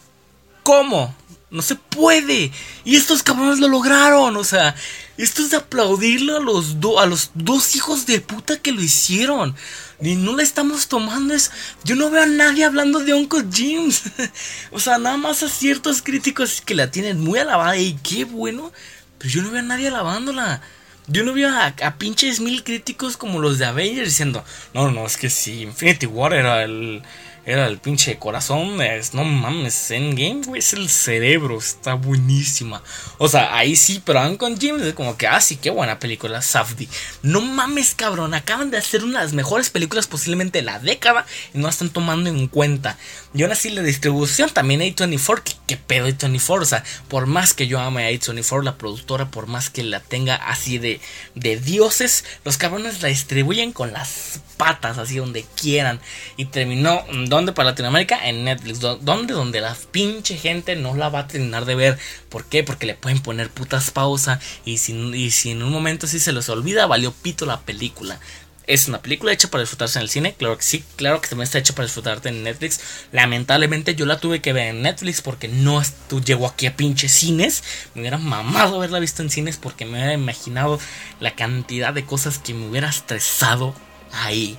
¿Cómo? 0.62 1.14
No 1.50 1.62
se 1.62 1.76
puede. 1.76 2.52
Y 2.84 2.96
estos 2.96 3.22
cabrones 3.22 3.58
lo 3.58 3.68
lograron. 3.68 4.36
O 4.36 4.44
sea, 4.44 4.74
esto 5.16 5.42
es 5.42 5.50
de 5.50 5.56
aplaudirle 5.56 6.36
a 6.36 6.40
los, 6.40 6.76
a 7.00 7.06
los 7.06 7.30
dos 7.34 7.74
hijos 7.74 8.06
de 8.06 8.20
puta 8.20 8.58
que 8.58 8.72
lo 8.72 8.82
hicieron. 8.82 9.54
Y 10.00 10.16
no 10.16 10.36
la 10.36 10.42
estamos 10.42 10.88
tomando. 10.88 11.34
Es, 11.34 11.50
yo 11.84 11.96
no 11.96 12.10
veo 12.10 12.22
a 12.22 12.26
nadie 12.26 12.64
hablando 12.64 13.00
de 13.00 13.14
Uncle 13.14 13.46
James. 13.50 14.02
o 14.70 14.78
sea, 14.78 14.98
nada 14.98 15.16
más 15.16 15.42
a 15.42 15.48
ciertos 15.48 16.02
críticos 16.02 16.60
que 16.60 16.74
la 16.74 16.90
tienen 16.90 17.20
muy 17.20 17.38
alabada. 17.38 17.76
Y 17.78 17.94
qué 18.02 18.24
bueno. 18.24 18.70
Pero 19.18 19.30
yo 19.30 19.42
no 19.42 19.50
veo 19.50 19.60
a 19.60 19.64
nadie 19.64 19.88
alabándola. 19.88 20.60
Yo 21.06 21.24
no 21.24 21.32
veo 21.32 21.48
a, 21.48 21.68
a, 21.68 21.96
pinches 21.96 22.38
mil 22.38 22.62
críticos 22.62 23.16
como 23.16 23.40
los 23.40 23.58
de 23.58 23.64
Avengers 23.64 24.10
diciendo, 24.10 24.44
no, 24.74 24.90
no, 24.90 25.06
es 25.06 25.16
que 25.16 25.30
si 25.30 25.62
Infinity 25.62 26.04
War 26.04 26.34
era 26.34 26.62
el, 26.62 27.02
era 27.48 27.66
el 27.66 27.78
pinche 27.78 28.18
corazón. 28.18 28.82
Es, 28.82 29.14
no 29.14 29.24
mames, 29.24 29.90
Endgame, 29.90 30.42
güey, 30.44 30.58
es 30.58 30.74
el 30.74 30.90
cerebro. 30.90 31.56
Está 31.56 31.94
buenísima. 31.94 32.82
O 33.16 33.26
sea, 33.26 33.56
ahí 33.56 33.74
sí, 33.74 34.02
pero 34.04 34.20
con 34.36 34.60
James 34.60 34.82
es 34.82 34.92
como 34.92 35.16
que, 35.16 35.26
ah, 35.26 35.40
sí, 35.40 35.56
qué 35.56 35.70
buena 35.70 35.98
película, 35.98 36.42
Safdie. 36.42 36.90
No 37.22 37.40
mames, 37.40 37.94
cabrón. 37.94 38.34
Acaban 38.34 38.70
de 38.70 38.76
hacer 38.76 39.02
una 39.02 39.20
de 39.20 39.24
las 39.24 39.32
mejores 39.32 39.70
películas 39.70 40.06
posiblemente 40.06 40.58
de 40.58 40.64
la 40.66 40.78
década 40.78 41.24
y 41.54 41.58
no 41.58 41.64
la 41.64 41.70
están 41.70 41.88
tomando 41.88 42.28
en 42.28 42.48
cuenta. 42.48 42.98
Y 43.35 43.42
aún 43.42 43.52
así, 43.52 43.70
la 43.70 43.82
distribución 43.82 44.50
también 44.50 44.80
A24. 44.80 45.42
¿Qué, 45.42 45.52
qué 45.66 45.76
pedo 45.76 46.08
A24? 46.08 46.62
O 46.62 46.64
sea, 46.64 46.85
por 47.08 47.26
más 47.26 47.52
que 47.52 47.66
yo 47.66 47.78
ame 47.78 48.06
a 48.06 48.11
A24, 48.11 48.62
la 48.62 48.78
productora, 48.78 49.30
por 49.30 49.47
más 49.47 49.68
que 49.68 49.82
la 49.82 50.00
tenga 50.00 50.35
así 50.35 50.78
de, 50.78 51.00
de 51.35 51.58
dioses, 51.58 52.25
los 52.44 52.56
cabrones 52.56 53.02
la 53.02 53.08
distribuyen 53.08 53.73
con 53.73 53.92
las 53.92 54.40
patas, 54.56 54.99
así 54.99 55.16
donde 55.16 55.44
quieran. 55.61 56.00
Y 56.37 56.47
terminó, 56.47 57.04
¿dónde 57.26 57.52
para 57.52 57.70
Latinoamérica? 57.70 58.26
En 58.26 58.44
Netflix. 58.44 58.80
¿Dónde? 58.80 59.35
Donde 59.35 59.61
la 59.61 59.76
pinche 59.90 60.37
gente 60.37 60.75
no 60.76 60.94
la 60.94 61.11
va 61.11 61.20
a 61.20 61.28
terminar 61.28 61.66
de 61.66 61.75
ver. 61.75 61.99
¿Por 62.30 62.47
qué? 62.47 62.64
Porque 62.64 62.87
le 62.87 62.94
pueden 62.94 63.20
poner 63.20 63.50
putas 63.50 63.90
pausa. 63.90 64.40
Y 64.64 64.78
si, 64.78 64.92
y 64.92 65.30
si 65.30 65.50
en 65.50 65.62
un 65.62 65.70
momento 65.70 66.06
sí 66.06 66.18
se 66.18 66.32
les 66.32 66.49
olvida, 66.49 66.87
valió 66.87 67.12
pito 67.12 67.44
la 67.44 67.61
película. 67.61 68.20
Es 68.68 68.87
una 68.87 69.00
película 69.00 69.32
hecha 69.32 69.48
para 69.48 69.62
disfrutarse 69.62 69.98
en 69.98 70.02
el 70.02 70.10
cine, 70.10 70.34
claro 70.34 70.58
que 70.58 70.62
sí, 70.62 70.84
claro 70.96 71.22
que 71.22 71.28
también 71.28 71.44
está 71.44 71.56
hecha 71.56 71.75
para 71.75 71.87
disfrutarte 71.87 72.28
en 72.28 72.42
Netflix. 72.42 72.80
Lamentablemente 73.12 73.94
yo 73.94 74.04
la 74.04 74.20
tuve 74.20 74.42
que 74.42 74.52
ver 74.52 74.66
en 74.66 74.82
Netflix 74.82 75.22
porque 75.22 75.48
no 75.48 75.82
llegó 76.22 76.46
aquí 76.46 76.66
a 76.66 76.76
pinches 76.76 77.10
cines. 77.12 77.64
Me 77.94 78.02
hubiera 78.02 78.18
mamado 78.18 78.76
haberla 78.76 78.98
visto 78.98 79.22
en 79.22 79.30
cines 79.30 79.56
porque 79.56 79.87
me 79.87 79.92
hubiera 79.92 80.12
imaginado 80.12 80.78
la 81.18 81.34
cantidad 81.34 81.94
de 81.94 82.04
cosas 82.04 82.38
que 82.38 82.52
me 82.52 82.68
hubiera 82.68 82.90
estresado 82.90 83.75
ahí. 84.12 84.58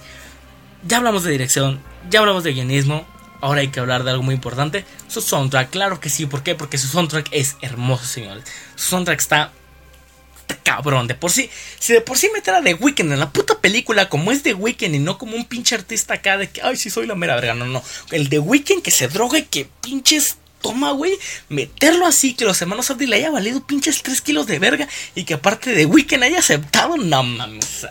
Ya 0.88 0.98
hablamos 0.98 1.24
de 1.24 1.32
dirección, 1.32 1.80
ya 2.10 2.22
hablamos 2.22 2.44
de 2.44 2.54
guionismo. 2.54 3.08
Ahora 3.42 3.62
hay 3.62 3.68
que 3.68 3.80
hablar 3.80 4.04
de 4.04 4.10
algo 4.10 4.24
muy 4.24 4.34
importante. 4.34 4.86
Su 5.08 5.22
soundtrack, 5.22 5.70
claro 5.70 6.00
que 6.00 6.10
sí. 6.10 6.26
¿Por 6.26 6.42
qué? 6.42 6.56
Porque 6.56 6.80
su 6.80 6.88
soundtrack 6.88 7.28
es 7.32 7.58
hermoso, 7.62 8.06
señores. 8.06 8.44
Su 8.76 8.88
soundtrack 8.88 9.20
está 9.20 9.52
cabrón. 10.58 11.08
De 11.08 11.16
por 11.16 11.32
sí, 11.32 11.50
si 11.80 11.94
de 11.94 12.02
por 12.02 12.18
sí 12.18 12.30
a 12.48 12.62
de 12.62 12.74
Weekend 12.74 13.14
en 13.14 13.20
la 13.20 13.32
puta 13.32 13.60
película 13.60 14.10
como 14.10 14.32
es 14.32 14.44
de 14.44 14.54
Weekend 14.54 14.96
y 14.96 15.00
no 15.00 15.18
como 15.18 15.36
un 15.36 15.46
pinche 15.46 15.76
artista 15.76 16.16
acá 16.16 16.38
de 16.38 16.50
que, 16.50 16.62
ay, 16.62 16.78
sí 16.78 16.90
soy 16.90 17.08
la 17.08 17.16
mera 17.16 17.36
verga. 17.36 17.54
No, 17.54 17.66
no. 17.66 17.84
El 18.12 18.30
de 18.30 18.40
Weekend 18.40 18.82
que 18.82 18.92
se 18.92 19.08
droga 19.08 19.40
y 19.40 19.44
que 19.44 19.68
pinches 19.82 20.38
toma, 20.62 20.92
güey, 20.92 21.18
meterlo 21.48 22.06
así, 22.06 22.34
que 22.34 22.46
los 22.46 22.62
hermanos 22.62 22.90
Abdi 22.90 23.08
le 23.08 23.18
haya 23.18 23.32
valido 23.32 23.66
pinches 23.66 24.02
3 24.04 24.22
kilos 24.22 24.48
de 24.48 24.60
verga 24.60 24.88
y 25.16 25.24
que 25.24 25.36
aparte 25.36 25.74
de 25.74 25.86
Weekend 25.86 26.24
haya 26.24 26.40
aceptado, 26.40 26.98
no 26.98 27.24
mames. 27.24 27.88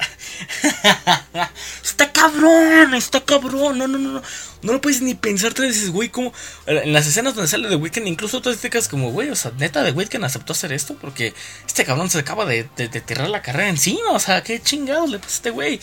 está 1.83 2.13
cabrón, 2.13 2.95
está 2.95 3.25
cabrón, 3.25 3.79
no, 3.79 3.89
no, 3.89 3.99
no, 3.99 4.13
no. 4.13 4.23
No 4.63 4.73
lo 4.73 4.81
puedes 4.81 5.03
ni 5.03 5.15
pensar 5.15 5.55
tres 5.55 5.69
veces, 5.69 5.91
güey, 5.91 6.09
como 6.09 6.33
en 6.67 6.93
las 6.93 7.07
escenas 7.07 7.35
donde 7.35 7.49
sale 7.49 7.69
The 7.69 7.77
Weeknd, 7.77 8.07
incluso 8.07 8.41
tú 8.41 8.55
te 8.55 8.71
quedas 8.71 8.89
como, 8.89 9.13
güey, 9.13 9.31
o 9.31 9.37
sea, 9.37 9.53
neta 9.57 9.85
The 9.85 9.93
Weeknd 9.93 10.25
aceptó 10.25 10.53
hacer 10.53 10.73
esto 10.73 10.97
porque 11.01 11.33
este 11.67 11.85
cabrón 11.85 12.11
se 12.11 12.19
acaba 12.19 12.45
de, 12.45 12.65
tirar 12.65 13.29
la 13.29 13.43
carrera 13.43 13.69
encima, 13.69 14.11
o 14.11 14.19
sea, 14.19 14.43
qué 14.43 14.61
chingados 14.61 15.11
le 15.11 15.19
pasa 15.19 15.31
a 15.31 15.37
este 15.37 15.51
güey. 15.51 15.81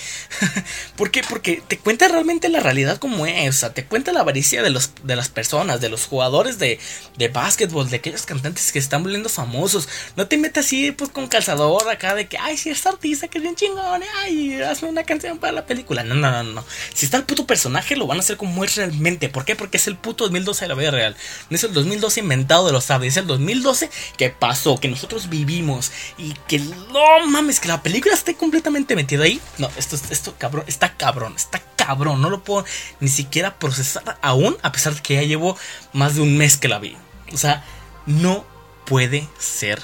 ¿Por 0.97 1.11
qué? 1.11 1.21
Porque 1.27 1.63
te 1.67 1.77
cuenta 1.77 2.07
realmente 2.07 2.49
la 2.49 2.59
realidad 2.59 2.97
como 2.97 3.25
es, 3.25 3.55
o 3.55 3.59
sea, 3.59 3.73
te 3.73 3.85
cuenta 3.85 4.11
la 4.11 4.21
avaricia 4.21 4.61
de, 4.61 4.69
los, 4.69 4.91
de 5.03 5.15
las 5.15 5.29
personas, 5.29 5.79
de 5.79 5.89
los 5.89 6.05
jugadores 6.05 6.59
de, 6.59 6.79
de 7.17 7.27
básquetbol, 7.29 7.89
de 7.89 7.97
aquellos 7.97 8.25
cantantes 8.25 8.71
que 8.71 8.79
están 8.79 9.03
volviendo 9.03 9.29
famosos. 9.29 9.87
No 10.15 10.27
te 10.27 10.37
metas 10.37 10.65
así, 10.65 10.91
pues, 10.91 11.09
con 11.09 11.27
calzador 11.27 11.87
acá 11.89 12.15
de 12.15 12.27
que, 12.27 12.37
ay, 12.37 12.57
si 12.57 12.69
es 12.69 12.85
artista, 12.85 13.27
que 13.27 13.37
es 13.37 13.41
bien 13.41 13.55
chingón, 13.55 14.01
ay, 14.21 14.61
hazme 14.61 14.89
una 14.89 15.03
canción 15.03 15.37
para 15.37 15.53
la 15.53 15.65
película. 15.65 16.03
No, 16.03 16.15
no, 16.15 16.31
no, 16.31 16.43
no. 16.43 16.65
Si 16.93 17.05
está 17.05 17.17
el 17.17 17.23
puto 17.23 17.45
personaje, 17.45 17.95
lo 17.95 18.07
van 18.07 18.17
a 18.17 18.21
hacer 18.21 18.37
como 18.37 18.64
realmente. 18.67 19.29
¿Por 19.29 19.45
qué? 19.45 19.55
Porque 19.55 19.77
es 19.77 19.87
el 19.87 19.97
puto 19.97 20.25
2012 20.25 20.65
de 20.65 20.69
la 20.69 20.75
vida 20.75 20.91
real. 20.91 21.15
No 21.49 21.55
es 21.55 21.63
el 21.63 21.73
2012 21.73 22.21
inventado 22.21 22.65
de 22.65 22.71
los 22.71 22.85
sabios. 22.85 23.13
Es 23.13 23.17
el 23.17 23.27
2012 23.27 23.89
que 24.17 24.29
pasó, 24.29 24.77
que 24.77 24.87
nosotros 24.87 25.29
vivimos. 25.29 25.91
Y 26.17 26.33
que 26.47 26.59
no 26.59 27.27
mames, 27.27 27.59
que 27.59 27.67
la 27.67 27.83
película 27.83 28.13
esté 28.13 28.35
completamente 28.35 28.95
metida 28.95 29.23
ahí. 29.23 29.41
No, 29.57 29.69
esto, 29.77 29.97
esto 30.09 30.35
cabrón, 30.37 30.65
está 30.67 30.95
cabrón, 30.95 31.33
está 31.35 31.61
cabrón. 31.75 32.21
No 32.21 32.29
lo 32.29 32.43
puedo 32.43 32.65
ni 32.99 33.09
siquiera 33.09 33.59
procesar 33.59 34.17
aún, 34.21 34.57
a 34.61 34.71
pesar 34.71 34.95
de 34.95 35.01
que 35.01 35.15
ya 35.15 35.23
llevo 35.23 35.57
más 35.93 36.15
de 36.15 36.21
un 36.21 36.37
mes 36.37 36.57
que 36.57 36.67
la 36.67 36.79
vi. 36.79 36.97
O 37.33 37.37
sea, 37.37 37.63
no 38.05 38.45
puede 38.85 39.27
ser 39.39 39.81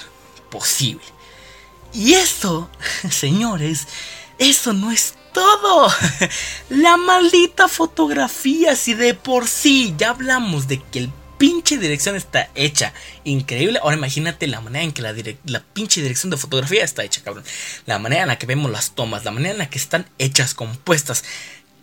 posible. 0.49 1.03
Y 1.93 2.13
eso, 2.13 2.69
señores, 3.09 3.87
eso 4.41 4.73
no 4.73 4.91
es 4.91 5.13
todo. 5.33 5.87
La 6.69 6.97
maldita 6.97 7.67
fotografía, 7.67 8.75
si 8.75 8.95
de 8.95 9.13
por 9.13 9.47
sí 9.47 9.93
ya 9.97 10.09
hablamos 10.09 10.67
de 10.67 10.81
que 10.81 10.99
el 10.99 11.11
pinche 11.37 11.77
dirección 11.77 12.15
está 12.15 12.49
hecha 12.55 12.91
increíble. 13.23 13.79
Ahora 13.81 13.97
imagínate 13.97 14.47
la 14.47 14.59
manera 14.59 14.83
en 14.83 14.93
que 14.93 15.03
la, 15.03 15.13
la, 15.45 15.63
pinche 15.73 16.01
dirección 16.01 16.31
de 16.31 16.37
fotografía 16.37 16.83
está 16.83 17.03
hecha, 17.03 17.21
cabrón. 17.21 17.43
La 17.85 17.99
manera 17.99 18.23
en 18.23 18.27
la 18.29 18.39
que 18.39 18.47
vemos 18.47 18.71
las 18.71 18.91
tomas, 18.91 19.25
la 19.25 19.31
manera 19.31 19.53
en 19.53 19.59
la 19.59 19.69
que 19.69 19.77
están 19.77 20.07
hechas, 20.17 20.55
compuestas. 20.55 21.23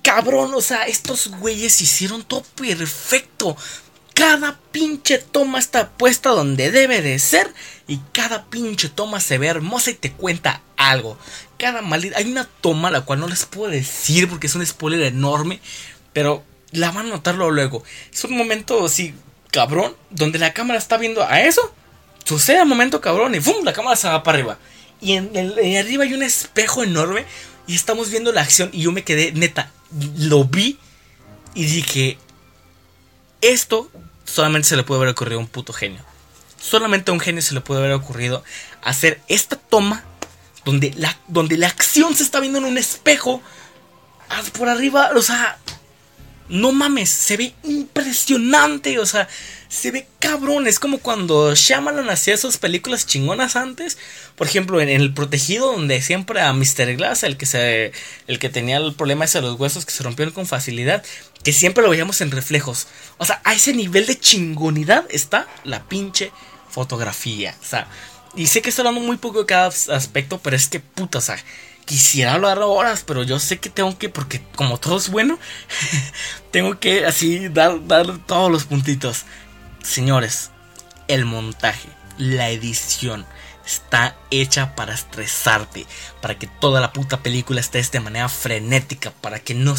Cabrón, 0.02 0.52
o 0.54 0.60
sea, 0.60 0.84
estos 0.84 1.28
güeyes 1.28 1.80
hicieron 1.80 2.24
todo 2.24 2.42
perfecto. 2.56 3.56
Cada 4.14 4.58
pinche 4.72 5.18
toma 5.18 5.60
está 5.60 5.90
puesta 5.90 6.30
donde 6.30 6.72
debe 6.72 7.02
de 7.02 7.20
ser 7.20 7.54
y 7.86 7.98
cada 8.12 8.46
pinche 8.46 8.88
toma 8.88 9.20
se 9.20 9.38
ve 9.38 9.46
hermosa 9.46 9.90
y 9.90 9.94
te 9.94 10.12
cuenta 10.12 10.60
algo. 10.76 11.18
Cada 11.58 11.82
maldita... 11.82 12.18
Hay 12.18 12.30
una 12.30 12.48
toma 12.60 12.90
la 12.90 13.02
cual 13.02 13.20
no 13.20 13.28
les 13.28 13.44
puedo 13.44 13.70
decir 13.70 14.28
porque 14.28 14.46
es 14.46 14.54
un 14.54 14.64
spoiler 14.64 15.02
enorme, 15.02 15.60
pero 16.12 16.44
la 16.72 16.90
van 16.90 17.06
a 17.06 17.10
notarlo 17.10 17.50
luego. 17.50 17.82
Es 18.12 18.24
un 18.24 18.36
momento 18.36 18.84
así, 18.86 19.14
cabrón, 19.50 19.94
donde 20.10 20.38
la 20.38 20.52
cámara 20.52 20.78
está 20.78 20.96
viendo 20.96 21.22
a 21.22 21.42
eso. 21.42 21.74
Sucede 22.24 22.62
un 22.62 22.68
momento 22.68 23.00
cabrón 23.00 23.34
y 23.34 23.40
¡fum! 23.40 23.64
La 23.64 23.72
cámara 23.72 23.96
se 23.96 24.08
va 24.08 24.22
para 24.22 24.38
arriba. 24.38 24.58
Y 25.00 25.14
en 25.14 25.76
arriba 25.76 26.04
hay 26.04 26.14
un 26.14 26.22
espejo 26.22 26.82
enorme 26.82 27.24
y 27.66 27.74
estamos 27.74 28.10
viendo 28.10 28.32
la 28.32 28.40
acción 28.40 28.70
y 28.72 28.82
yo 28.82 28.92
me 28.92 29.04
quedé, 29.04 29.30
neta, 29.32 29.70
lo 30.16 30.44
vi 30.44 30.78
y 31.54 31.66
dije, 31.66 32.18
esto 33.40 33.90
solamente 34.24 34.68
se 34.68 34.76
le 34.76 34.82
puede 34.82 35.00
haber 35.00 35.10
ocurrido 35.10 35.38
a 35.38 35.42
un 35.42 35.48
puto 35.48 35.72
genio. 35.72 36.02
Solamente 36.60 37.10
a 37.10 37.14
un 37.14 37.20
genio 37.20 37.42
se 37.42 37.54
le 37.54 37.60
puede 37.60 37.80
haber 37.80 37.92
ocurrido 37.92 38.42
hacer 38.82 39.20
esta 39.28 39.56
toma 39.56 40.04
donde 40.68 40.92
la, 40.98 41.18
donde 41.28 41.56
la 41.56 41.68
acción 41.68 42.14
se 42.14 42.22
está 42.22 42.40
viendo 42.40 42.58
en 42.58 42.66
un 42.66 42.76
espejo 42.76 43.40
por 44.52 44.68
arriba, 44.68 45.12
o 45.16 45.22
sea, 45.22 45.56
no 46.50 46.72
mames, 46.72 47.08
se 47.08 47.38
ve 47.38 47.54
impresionante, 47.64 48.98
o 48.98 49.06
sea, 49.06 49.30
se 49.70 49.90
ve 49.90 50.06
cabrón. 50.18 50.66
Es 50.66 50.78
como 50.78 50.98
cuando 50.98 51.54
Shyamalan 51.54 52.10
hacía 52.10 52.34
esas 52.34 52.58
películas 52.58 53.06
chingonas 53.06 53.56
antes. 53.56 53.96
Por 54.36 54.46
ejemplo, 54.46 54.78
en, 54.82 54.90
El 54.90 55.14
Protegido, 55.14 55.72
donde 55.72 56.02
siempre 56.02 56.42
a 56.42 56.52
Mr. 56.52 56.96
Glass, 56.96 57.22
el 57.22 57.38
que, 57.38 57.46
se, 57.46 57.92
el 58.26 58.38
que 58.38 58.50
tenía 58.50 58.76
el 58.76 58.94
problema 58.94 59.24
ese 59.24 59.40
de 59.40 59.46
los 59.46 59.58
huesos 59.58 59.86
que 59.86 59.92
se 59.92 60.02
rompieron 60.02 60.34
con 60.34 60.46
facilidad, 60.46 61.02
que 61.44 61.54
siempre 61.54 61.82
lo 61.82 61.88
veíamos 61.88 62.20
en 62.20 62.30
reflejos. 62.30 62.88
O 63.16 63.24
sea, 63.24 63.40
a 63.44 63.54
ese 63.54 63.72
nivel 63.72 64.04
de 64.04 64.20
chingonidad 64.20 65.06
está 65.08 65.48
la 65.64 65.88
pinche 65.88 66.30
fotografía. 66.68 67.56
O 67.62 67.64
sea, 67.64 67.88
y 68.34 68.46
sé 68.46 68.62
que 68.62 68.70
estoy 68.70 68.86
hablando 68.86 69.06
muy 69.06 69.16
poco 69.16 69.40
de 69.40 69.46
cada 69.46 69.68
aspecto, 69.68 70.38
pero 70.42 70.56
es 70.56 70.68
que 70.68 70.80
puta, 70.80 71.18
o 71.18 71.22
sea 71.22 71.36
quisiera 71.88 72.34
hablar 72.34 72.58
horas, 72.58 73.02
pero 73.06 73.22
yo 73.22 73.40
sé 73.40 73.58
que 73.58 73.70
tengo 73.70 73.96
que, 73.96 74.10
porque 74.10 74.42
como 74.56 74.78
todo 74.78 74.98
es 74.98 75.08
bueno, 75.08 75.38
tengo 76.50 76.78
que 76.78 77.06
así 77.06 77.48
dar, 77.48 77.86
dar 77.86 78.18
todos 78.26 78.52
los 78.52 78.64
puntitos. 78.64 79.24
Señores, 79.82 80.50
el 81.08 81.24
montaje, 81.24 81.88
la 82.18 82.50
edición, 82.50 83.24
está 83.64 84.16
hecha 84.30 84.74
para 84.74 84.92
estresarte, 84.92 85.86
para 86.20 86.38
que 86.38 86.46
toda 86.46 86.82
la 86.82 86.92
puta 86.92 87.22
película 87.22 87.60
esté 87.60 87.82
de 87.82 88.00
manera 88.00 88.28
frenética, 88.28 89.10
para 89.22 89.38
que 89.38 89.54
no 89.54 89.74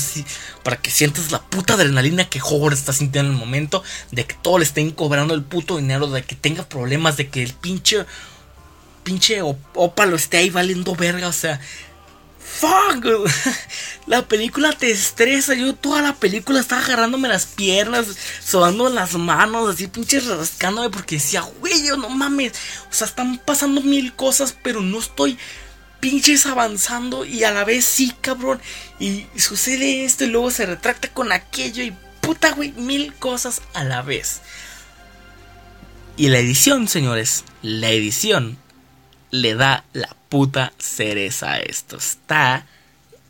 para 0.64 0.78
que 0.78 0.90
sientas 0.90 1.32
la 1.32 1.42
puta 1.42 1.76
adrenalina 1.76 2.28
que 2.28 2.42
Howard 2.42 2.74
está 2.74 2.92
sintiendo 2.92 3.32
en 3.32 3.36
el 3.36 3.40
momento, 3.40 3.84
de 4.10 4.26
que 4.26 4.34
todo 4.34 4.58
le 4.58 4.64
estén 4.64 4.90
cobrando 4.90 5.36
el 5.36 5.44
puto 5.44 5.78
dinero, 5.78 6.08
de 6.08 6.24
que 6.24 6.36
tenga 6.36 6.68
problemas, 6.68 7.18
de 7.18 7.30
que 7.30 7.44
el 7.44 7.54
pinche 7.54 8.06
pinche 9.04 9.42
ópalo 9.42 10.16
esté 10.16 10.38
ahí 10.38 10.50
valiendo 10.50 10.96
verga, 10.96 11.28
o 11.28 11.34
sea, 11.34 11.60
fuck. 12.60 13.06
La 14.08 14.28
película 14.28 14.72
te 14.72 14.92
estresa. 14.92 15.54
Yo 15.54 15.76
toda 15.76 16.02
la 16.02 16.16
película 16.16 16.60
estaba 16.60 16.84
agarrándome 16.84 17.28
las 17.28 17.46
piernas, 17.46 18.08
sobando 18.44 18.90
las 18.90 19.14
manos, 19.16 19.70
así 19.70 19.88
pinches 19.88 20.26
rascándome 20.26 20.90
porque 20.90 21.16
decía, 21.16 21.42
güey, 21.60 21.86
yo 21.86 21.96
no 21.96 22.10
mames. 22.10 22.54
O 22.90 22.94
sea, 22.94 23.08
están 23.08 23.38
pasando 23.38 23.82
mil 23.82 24.14
cosas, 24.14 24.56
pero 24.64 24.82
no 24.82 25.00
estoy 25.00 25.38
pinches 26.00 26.46
avanzando 26.46 27.26
y 27.26 27.44
a 27.44 27.52
la 27.52 27.66
vez 27.66 27.86
sí, 27.86 28.14
cabrón. 28.22 28.60
Y 29.00 29.28
sucede 29.38 30.06
esto 30.06 30.24
y 30.24 30.28
luego 30.28 30.50
se 30.50 30.66
retracta 30.66 31.10
con 31.14 31.32
aquello 31.32 31.84
y 31.84 31.94
puta, 32.22 32.52
güey, 32.52 32.72
mil 32.72 33.14
cosas 33.14 33.62
a 33.74 33.84
la 33.84 34.02
vez. 34.02 34.42
Y 36.18 36.28
la 36.30 36.40
edición, 36.40 36.88
señores, 36.88 37.46
la 37.62 37.92
edición 37.92 38.58
le 39.32 39.56
da 39.56 39.84
la 39.94 40.16
puta 40.30 40.74
cereza 40.78 41.54
a 41.54 41.60
esto. 41.60 41.98
Está 41.98 42.66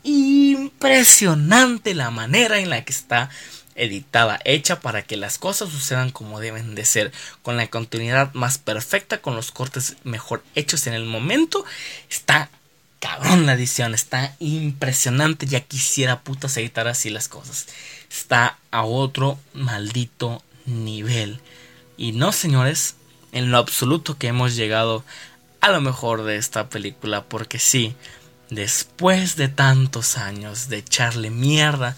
impresionante 0.02 1.94
la 1.94 2.10
manera 2.10 2.58
en 2.58 2.70
la 2.70 2.84
que 2.84 2.92
está 2.92 3.30
editada, 3.74 4.40
hecha 4.44 4.80
para 4.80 5.02
que 5.02 5.16
las 5.16 5.38
cosas 5.38 5.70
sucedan 5.70 6.10
como 6.10 6.40
deben 6.40 6.74
de 6.74 6.84
ser, 6.84 7.12
con 7.42 7.56
la 7.56 7.68
continuidad 7.68 8.32
más 8.34 8.58
perfecta, 8.58 9.22
con 9.22 9.36
los 9.36 9.52
cortes 9.52 9.96
mejor 10.04 10.44
hechos 10.54 10.86
en 10.86 10.94
el 10.94 11.06
momento. 11.06 11.64
Está 12.10 12.50
cabrón 12.98 13.46
la 13.46 13.54
edición, 13.54 13.94
está 13.94 14.36
impresionante, 14.38 15.46
ya 15.46 15.60
quisiera 15.60 16.20
putas 16.20 16.56
editar 16.58 16.86
así 16.86 17.10
las 17.10 17.28
cosas. 17.28 17.66
Está 18.10 18.58
a 18.70 18.84
otro 18.84 19.38
maldito 19.54 20.42
nivel. 20.66 21.40
Y 21.96 22.12
no, 22.12 22.32
señores, 22.32 22.96
en 23.32 23.50
lo 23.50 23.58
absoluto 23.58 24.18
que 24.18 24.28
hemos 24.28 24.54
llegado 24.56 25.04
a 25.60 25.70
lo 25.70 25.80
mejor 25.80 26.24
de 26.24 26.36
esta 26.36 26.68
película, 26.68 27.24
porque 27.24 27.58
sí, 27.58 27.94
después 28.48 29.36
de 29.36 29.48
tantos 29.48 30.16
años 30.16 30.68
de 30.68 30.78
echarle 30.78 31.30
mierda, 31.30 31.96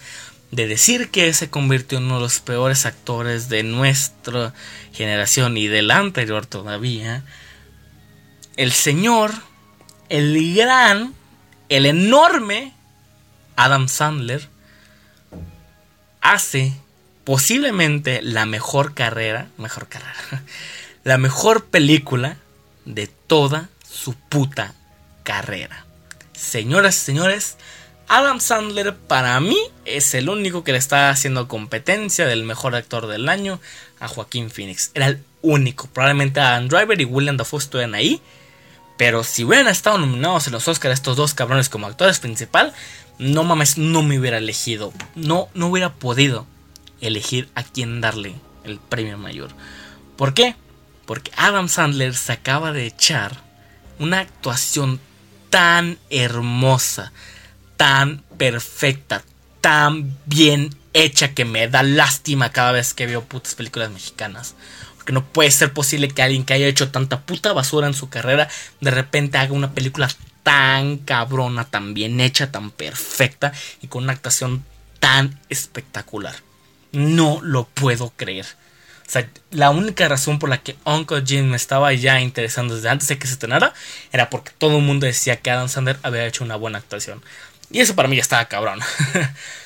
de 0.51 0.67
decir 0.67 1.09
que 1.09 1.33
se 1.33 1.49
convirtió 1.49 1.97
en 1.97 2.05
uno 2.05 2.15
de 2.15 2.21
los 2.21 2.39
peores 2.39 2.85
actores 2.85 3.49
de 3.49 3.63
nuestra 3.63 4.53
generación 4.91 5.57
y 5.57 5.67
de 5.67 5.81
la 5.81 5.97
anterior 5.97 6.45
todavía, 6.45 7.23
el 8.55 8.71
señor, 8.71 9.31
el 10.09 10.55
gran, 10.55 11.13
el 11.69 11.85
enorme 11.87 12.73
Adam 13.55 13.87
Sandler 13.87 14.47
hace 16.21 16.73
posiblemente 17.23 18.21
la 18.21 18.45
mejor 18.45 18.93
carrera, 18.93 19.47
mejor 19.57 19.87
carrera, 19.87 20.43
la 21.03 21.17
mejor 21.17 21.65
película 21.65 22.37
de 22.85 23.07
toda 23.07 23.69
su 23.89 24.13
puta 24.13 24.73
carrera. 25.23 25.85
Señoras 26.33 26.95
y 26.97 26.99
señores, 26.99 27.57
Adam 28.07 28.39
Sandler 28.39 28.95
para 28.95 29.39
mí 29.39 29.57
es 29.85 30.13
el 30.13 30.29
único 30.29 30.63
que 30.63 30.71
le 30.71 30.77
está 30.77 31.09
haciendo 31.09 31.47
competencia 31.47 32.25
del 32.25 32.43
mejor 32.43 32.75
actor 32.75 33.07
del 33.07 33.29
año 33.29 33.59
a 33.99 34.07
Joaquín 34.07 34.49
Phoenix. 34.49 34.91
Era 34.93 35.07
el 35.07 35.23
único. 35.41 35.87
Probablemente 35.87 36.39
Adam 36.39 36.67
Driver 36.67 36.99
y 36.99 37.05
William 37.05 37.37
Dafoe 37.37 37.59
estuvieran 37.59 37.95
ahí. 37.95 38.21
Pero 38.97 39.23
si 39.23 39.43
hubieran 39.43 39.67
estado 39.67 39.97
nominados 39.97 40.47
en 40.47 40.53
los 40.53 40.67
Oscars 40.67 40.93
estos 40.93 41.17
dos 41.17 41.33
cabrones 41.33 41.69
como 41.69 41.87
actores 41.87 42.19
principal, 42.19 42.73
no 43.17 43.43
mames, 43.43 43.77
no 43.77 44.03
me 44.03 44.19
hubiera 44.19 44.37
elegido. 44.37 44.93
No, 45.15 45.49
no 45.53 45.67
hubiera 45.67 45.93
podido 45.93 46.45
elegir 47.01 47.49
a 47.55 47.63
quién 47.63 48.01
darle 48.01 48.35
el 48.63 48.79
premio 48.79 49.17
mayor. 49.17 49.51
¿Por 50.15 50.33
qué? 50.33 50.55
Porque 51.05 51.31
Adam 51.35 51.67
Sandler 51.67 52.15
se 52.15 52.31
acaba 52.31 52.71
de 52.71 52.85
echar 52.85 53.41
una 53.99 54.19
actuación 54.19 54.99
tan 55.49 55.99
hermosa, 56.09 57.11
tan 57.77 58.23
perfecta, 58.37 59.23
tan 59.61 60.17
bien 60.25 60.75
hecha 60.93 61.33
que 61.33 61.45
me 61.45 61.67
da 61.67 61.83
lástima 61.83 62.51
cada 62.51 62.71
vez 62.71 62.93
que 62.93 63.05
veo 63.05 63.23
putas 63.23 63.55
películas 63.55 63.91
mexicanas. 63.91 64.55
Porque 64.95 65.13
no 65.13 65.25
puede 65.25 65.51
ser 65.51 65.73
posible 65.73 66.07
que 66.07 66.21
alguien 66.21 66.45
que 66.45 66.53
haya 66.53 66.67
hecho 66.67 66.91
tanta 66.91 67.21
puta 67.21 67.51
basura 67.53 67.87
en 67.87 67.93
su 67.93 68.09
carrera 68.09 68.47
de 68.79 68.91
repente 68.91 69.37
haga 69.37 69.53
una 69.53 69.73
película 69.73 70.09
tan 70.43 70.97
cabrona, 70.97 71.65
tan 71.65 71.93
bien 71.93 72.19
hecha, 72.19 72.51
tan 72.51 72.71
perfecta 72.71 73.53
y 73.81 73.87
con 73.87 74.03
una 74.03 74.13
actuación 74.13 74.63
tan 74.99 75.39
espectacular. 75.49 76.35
No 76.91 77.39
lo 77.41 77.65
puedo 77.65 78.13
creer. 78.15 78.45
La 79.51 79.69
única 79.69 80.07
razón 80.07 80.39
por 80.39 80.49
la 80.49 80.61
que 80.61 80.75
Uncle 80.85 81.23
Jim 81.25 81.45
me 81.45 81.55
estaba 81.55 81.93
ya 81.93 82.19
interesando 82.21 82.75
desde 82.75 82.89
antes 82.89 83.07
de 83.07 83.17
que 83.17 83.27
se 83.27 83.33
estrenara 83.33 83.73
era 84.11 84.29
porque 84.29 84.51
todo 84.57 84.77
el 84.77 84.83
mundo 84.83 85.05
decía 85.05 85.37
que 85.37 85.51
Adam 85.51 85.69
Sandler 85.69 85.99
había 86.03 86.25
hecho 86.25 86.43
una 86.43 86.55
buena 86.55 86.79
actuación. 86.79 87.21
Y 87.71 87.79
eso 87.79 87.95
para 87.95 88.07
mí 88.07 88.15
ya 88.15 88.21
estaba 88.21 88.45
cabrón. 88.45 88.79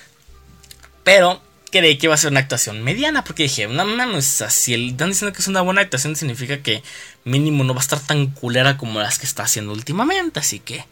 Pero 1.04 1.42
creí 1.72 1.98
que 1.98 2.08
iba 2.08 2.16
a 2.16 2.18
ser 2.18 2.32
una 2.32 2.40
actuación 2.40 2.84
mediana 2.84 3.24
porque 3.24 3.44
dije, 3.44 3.68
no 3.68 3.86
mames, 3.86 4.44
si 4.50 4.74
el, 4.74 4.92
están 4.92 5.10
diciendo 5.10 5.34
que 5.34 5.42
es 5.42 5.48
una 5.48 5.62
buena 5.62 5.82
actuación 5.82 6.16
significa 6.16 6.60
que 6.60 6.84
mínimo 7.24 7.64
no 7.64 7.74
va 7.74 7.82
a 7.82 7.84
estar 7.84 8.00
tan 8.00 8.28
culera 8.28 8.78
como 8.78 9.00
las 9.00 9.20
que 9.20 9.26
está 9.26 9.44
haciendo 9.44 9.74
últimamente. 9.74 10.40
Así 10.40 10.60
que 10.60 10.86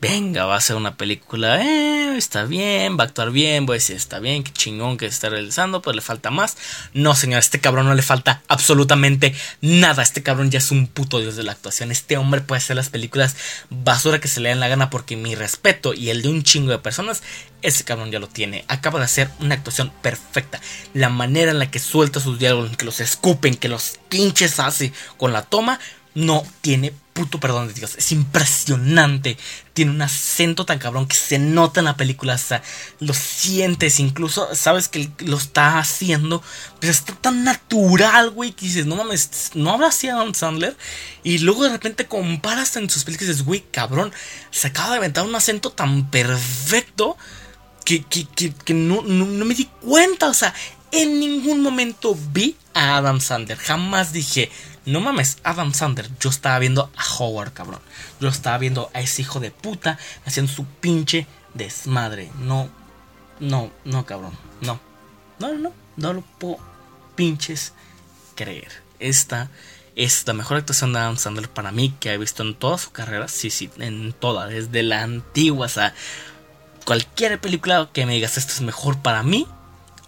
venga, 0.00 0.44
va 0.44 0.56
a 0.56 0.60
ser 0.60 0.76
una 0.76 0.96
película, 0.96 1.62
eh, 1.62 2.16
está 2.16 2.44
bien, 2.44 2.98
va 2.98 3.04
a 3.04 3.06
actuar 3.06 3.30
bien, 3.30 3.66
decir, 3.66 3.96
está 3.96 4.18
bien, 4.18 4.44
qué 4.44 4.52
chingón 4.52 4.96
que 4.96 5.06
está 5.06 5.28
realizando, 5.28 5.82
pero 5.82 5.94
le 5.94 6.02
falta 6.02 6.30
más. 6.30 6.56
No, 6.92 7.14
señor, 7.14 7.40
este 7.40 7.60
cabrón 7.60 7.86
no 7.86 7.94
le 7.94 8.02
falta 8.02 8.42
absolutamente 8.48 9.34
nada. 9.60 10.02
Este 10.02 10.22
cabrón 10.22 10.50
ya 10.50 10.58
es 10.58 10.70
un 10.70 10.86
puto 10.86 11.20
dios 11.20 11.36
de 11.36 11.42
la 11.42 11.52
actuación. 11.52 11.90
Este 11.90 12.16
hombre 12.16 12.40
puede 12.40 12.58
hacer 12.58 12.76
las 12.76 12.90
películas 12.90 13.36
basura 13.70 14.20
que 14.20 14.28
se 14.28 14.40
le 14.40 14.50
den 14.50 14.60
la 14.60 14.68
gana 14.68 14.90
porque 14.90 15.16
mi 15.16 15.34
respeto 15.34 15.94
y 15.94 16.10
el 16.10 16.22
de 16.22 16.28
un 16.28 16.42
chingo 16.42 16.70
de 16.70 16.78
personas, 16.78 17.22
ese 17.62 17.84
cabrón 17.84 18.10
ya 18.10 18.18
lo 18.18 18.28
tiene. 18.28 18.64
Acaba 18.68 18.98
de 18.98 19.06
hacer 19.06 19.30
una 19.40 19.54
actuación 19.54 19.92
perfecta. 20.02 20.60
La 20.94 21.08
manera 21.08 21.50
en 21.50 21.58
la 21.58 21.70
que 21.70 21.78
suelta 21.78 22.20
sus 22.20 22.38
diálogos, 22.38 22.76
que 22.76 22.84
los 22.84 23.00
escupen, 23.00 23.56
que 23.56 23.68
los 23.68 23.98
pinches 24.08 24.60
hace 24.60 24.92
con 25.16 25.32
la 25.32 25.42
toma, 25.42 25.80
no 26.14 26.44
tiene 26.60 26.92
puto 27.16 27.40
perdón 27.40 27.68
de 27.68 27.74
Dios. 27.74 27.94
Es 27.96 28.12
impresionante. 28.12 29.38
Tiene 29.72 29.90
un 29.90 30.02
acento 30.02 30.66
tan 30.66 30.78
cabrón 30.78 31.08
que 31.08 31.16
se 31.16 31.38
nota 31.38 31.80
en 31.80 31.86
la 31.86 31.96
película. 31.96 32.34
O 32.34 32.38
sea, 32.38 32.62
lo 33.00 33.14
sientes. 33.14 33.98
Incluso 33.98 34.54
sabes 34.54 34.88
que 34.88 35.08
lo 35.20 35.38
está 35.38 35.78
haciendo. 35.78 36.42
Pero 36.78 36.92
está 36.92 37.14
tan 37.14 37.42
natural, 37.42 38.30
güey. 38.30 38.52
Que 38.52 38.66
dices, 38.66 38.84
no 38.84 38.96
mames, 38.96 39.52
no 39.54 39.70
habla 39.70 39.88
así 39.88 40.08
Adam 40.08 40.34
Sandler. 40.34 40.76
Y 41.24 41.38
luego 41.38 41.64
de 41.64 41.70
repente 41.70 42.06
comparas 42.06 42.76
en 42.76 42.90
sus 42.90 43.04
películas 43.04 43.30
y 43.30 43.32
dices, 43.32 43.46
güey, 43.46 43.64
cabrón. 43.70 44.12
Se 44.50 44.68
acaba 44.68 44.90
de 44.90 44.98
aventar 44.98 45.24
un 45.24 45.34
acento 45.34 45.70
tan 45.70 46.10
perfecto. 46.10 47.16
Que, 47.86 48.04
que, 48.04 48.74
no, 48.74 49.00
no 49.02 49.44
me 49.46 49.54
di 49.54 49.64
cuenta. 49.80 50.28
O 50.28 50.34
sea, 50.34 50.52
en 50.92 51.18
ningún 51.18 51.62
momento 51.62 52.16
vi 52.32 52.56
a 52.74 52.98
Adam 52.98 53.20
Sandler. 53.20 53.56
Jamás 53.56 54.12
dije 54.12 54.50
no 54.86 55.00
mames, 55.00 55.38
Adam 55.42 55.74
Sandler, 55.74 56.08
yo 56.20 56.30
estaba 56.30 56.58
viendo 56.60 56.90
a 56.96 57.14
Howard, 57.18 57.52
cabrón. 57.52 57.80
Yo 58.20 58.28
estaba 58.28 58.56
viendo 58.56 58.88
a 58.94 59.00
ese 59.00 59.22
hijo 59.22 59.40
de 59.40 59.50
puta 59.50 59.98
haciendo 60.24 60.50
su 60.50 60.64
pinche 60.64 61.26
desmadre. 61.54 62.30
No, 62.38 62.70
no, 63.40 63.72
no, 63.84 64.06
cabrón. 64.06 64.32
No, 64.60 64.80
no, 65.40 65.54
no, 65.54 65.72
no 65.96 66.12
lo 66.12 66.20
puedo 66.22 66.58
pinches 67.16 67.72
creer. 68.36 68.70
Esta 69.00 69.50
es 69.96 70.24
la 70.26 70.34
mejor 70.34 70.58
actuación 70.58 70.92
de 70.92 71.00
Adam 71.00 71.16
Sandler 71.16 71.48
para 71.48 71.72
mí 71.72 71.94
que 71.98 72.12
he 72.12 72.18
visto 72.18 72.44
en 72.44 72.54
toda 72.54 72.78
su 72.78 72.92
carrera. 72.92 73.26
Sí, 73.26 73.50
sí, 73.50 73.68
en 73.78 74.12
toda, 74.12 74.46
desde 74.46 74.84
la 74.84 75.02
antigua. 75.02 75.66
O 75.66 75.68
sea, 75.68 75.94
cualquier 76.84 77.40
película 77.40 77.90
que 77.92 78.06
me 78.06 78.14
digas 78.14 78.38
esto 78.38 78.52
es 78.52 78.60
mejor 78.60 78.98
para 79.02 79.24
mí, 79.24 79.48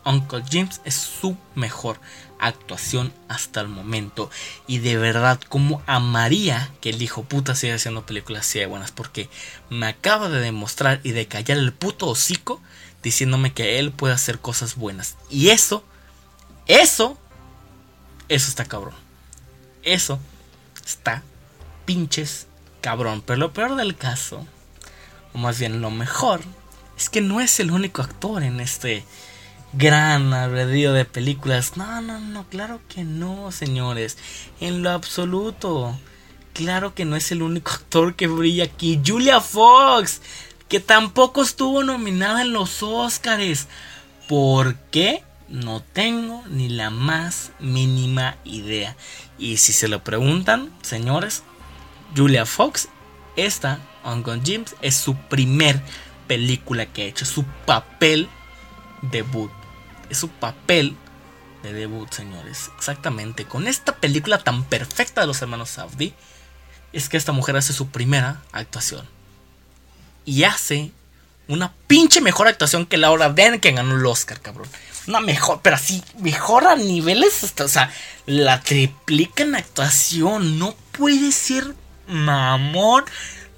Uncle 0.05 0.45
James 0.49 0.81
es 0.85 0.95
su 0.95 1.37
mejor 1.55 1.99
actuación 2.39 3.13
hasta 3.29 3.61
el 3.61 3.69
momento. 3.69 4.31
Y 4.67 4.79
de 4.79 4.97
verdad, 4.97 5.41
como 5.49 5.83
amaría 5.87 6.71
que 6.81 6.91
el 6.91 7.03
hijo 7.03 7.25
puta 7.25 7.55
siga 7.55 7.75
haciendo 7.75 8.07
películas 8.07 8.47
así 8.47 8.59
de 8.59 8.67
buenas. 8.67 8.93
Porque 8.93 9.29
me 9.71 9.87
acaba 9.87 10.29
de 10.29 10.41
demostrar 10.41 11.01
y 11.03 11.13
de 11.13 11.27
callar 11.27 11.59
el 11.59 11.73
puto 11.73 12.07
hocico 12.07 12.61
diciéndome 13.03 13.53
que 13.53 13.79
él 13.79 13.93
puede 13.93 14.15
hacer 14.15 14.39
cosas 14.39 14.77
buenas. 14.77 15.17
Y 15.31 15.51
eso, 15.51 15.85
eso, 16.67 17.19
eso 18.29 18.49
está 18.49 18.65
cabrón. 18.65 18.95
Eso 19.83 20.19
está 20.85 21.23
pinches 21.85 22.47
cabrón. 22.81 23.23
Pero 23.25 23.39
lo 23.39 23.53
peor 23.53 23.77
del 23.77 23.97
caso, 23.97 24.47
o 25.33 25.39
más 25.39 25.59
bien 25.59 25.81
lo 25.81 25.91
mejor, 25.91 26.41
es 26.97 27.09
que 27.09 27.21
no 27.21 27.41
es 27.41 27.61
el 27.61 27.71
único 27.71 28.03
actor 28.03 28.43
en 28.43 28.61
este 28.61 29.05
gran 29.73 30.33
albedrío 30.33 30.93
de 30.93 31.05
películas. 31.05 31.77
No, 31.77 32.01
no, 32.01 32.19
no, 32.21 32.49
claro 32.49 32.81
que 32.89 33.05
no, 33.05 33.53
señores. 33.53 34.17
En 34.61 34.83
lo 34.83 34.91
absoluto. 34.91 35.99
Claro 36.53 36.95
que 36.95 37.05
no 37.05 37.17
es 37.17 37.31
el 37.33 37.43
único 37.43 37.71
actor 37.75 38.15
que 38.15 38.27
brilla 38.27 38.65
aquí. 38.65 39.01
Julia 39.05 39.41
Fox, 39.41 40.21
que 40.69 40.81
tampoco 40.81 41.43
estuvo 41.43 41.83
nominada 41.83 42.43
en 42.43 42.53
los 42.53 42.83
Oscars. 42.83 43.69
¿Por 44.29 44.77
qué? 44.91 45.23
No 45.49 45.81
tengo 45.81 46.45
ni 46.49 46.69
la 46.69 46.91
más 46.91 47.53
mínima 47.59 48.37
idea. 48.45 48.97
Y 49.39 49.57
si 49.59 49.73
se 49.73 49.89
lo 49.89 50.05
preguntan, 50.05 50.71
señores, 50.83 51.43
Julia 52.15 52.45
Fox, 52.45 52.89
esta, 53.37 53.81
Uncle 54.05 54.43
James, 54.45 54.75
es 54.83 54.97
su 54.97 55.15
primer 55.15 55.81
película 56.27 56.85
que 56.87 57.03
ha 57.03 57.07
hecho, 57.07 57.25
su 57.25 57.45
papel 57.65 58.29
debut 59.01 59.51
es 60.11 60.19
su 60.19 60.29
papel 60.29 60.97
de 61.63 61.73
debut, 61.73 62.11
señores. 62.13 62.71
Exactamente. 62.77 63.45
Con 63.45 63.67
esta 63.67 63.97
película 63.97 64.39
tan 64.39 64.65
perfecta 64.65 65.21
de 65.21 65.27
los 65.27 65.43
hermanos 65.43 65.71
Saudi, 65.71 66.15
es 66.93 67.09
que 67.09 67.17
esta 67.17 67.33
mujer 67.33 67.57
hace 67.57 67.73
su 67.73 67.89
primera 67.89 68.43
actuación. 68.53 69.07
Y 70.25 70.45
hace 70.45 70.93
una 71.49 71.73
pinche 71.87 72.21
mejor 72.21 72.49
actuación 72.49 72.87
que 72.87 72.99
Laura 72.99 73.31
Dern, 73.31 73.61
que 73.61 73.73
ganó 73.73 73.97
el 73.97 74.07
Oscar, 74.07 74.41
cabrón. 74.41 74.69
Una 75.07 75.21
mejor, 75.21 75.61
pero 75.63 75.77
así, 75.77 76.03
mejor 76.19 76.67
a 76.67 76.77
niveles, 76.77 77.43
hasta, 77.43 77.65
o 77.65 77.69
sea, 77.69 77.91
la 78.27 78.61
triplica 78.61 79.43
en 79.43 79.55
actuación. 79.55 80.59
No 80.59 80.75
puede 80.93 81.33
ser 81.33 81.75
mamón 82.07 83.05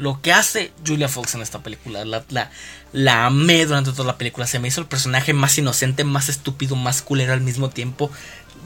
lo 0.00 0.20
que 0.22 0.32
hace 0.32 0.72
Julia 0.86 1.08
Fox 1.08 1.34
en 1.34 1.42
esta 1.42 1.62
película. 1.62 2.04
La, 2.06 2.24
la, 2.30 2.50
la 2.92 3.26
amé 3.26 3.66
durante 3.66 3.92
toda 3.92 4.04
la 4.04 4.18
película. 4.18 4.46
Se 4.46 4.58
me 4.58 4.68
hizo 4.68 4.80
el 4.80 4.86
personaje 4.86 5.34
más 5.34 5.56
inocente, 5.58 6.04
más 6.04 6.30
estúpido, 6.30 6.74
más 6.74 7.02
culero 7.02 7.34
al 7.34 7.42
mismo 7.42 7.68
tiempo. 7.68 8.10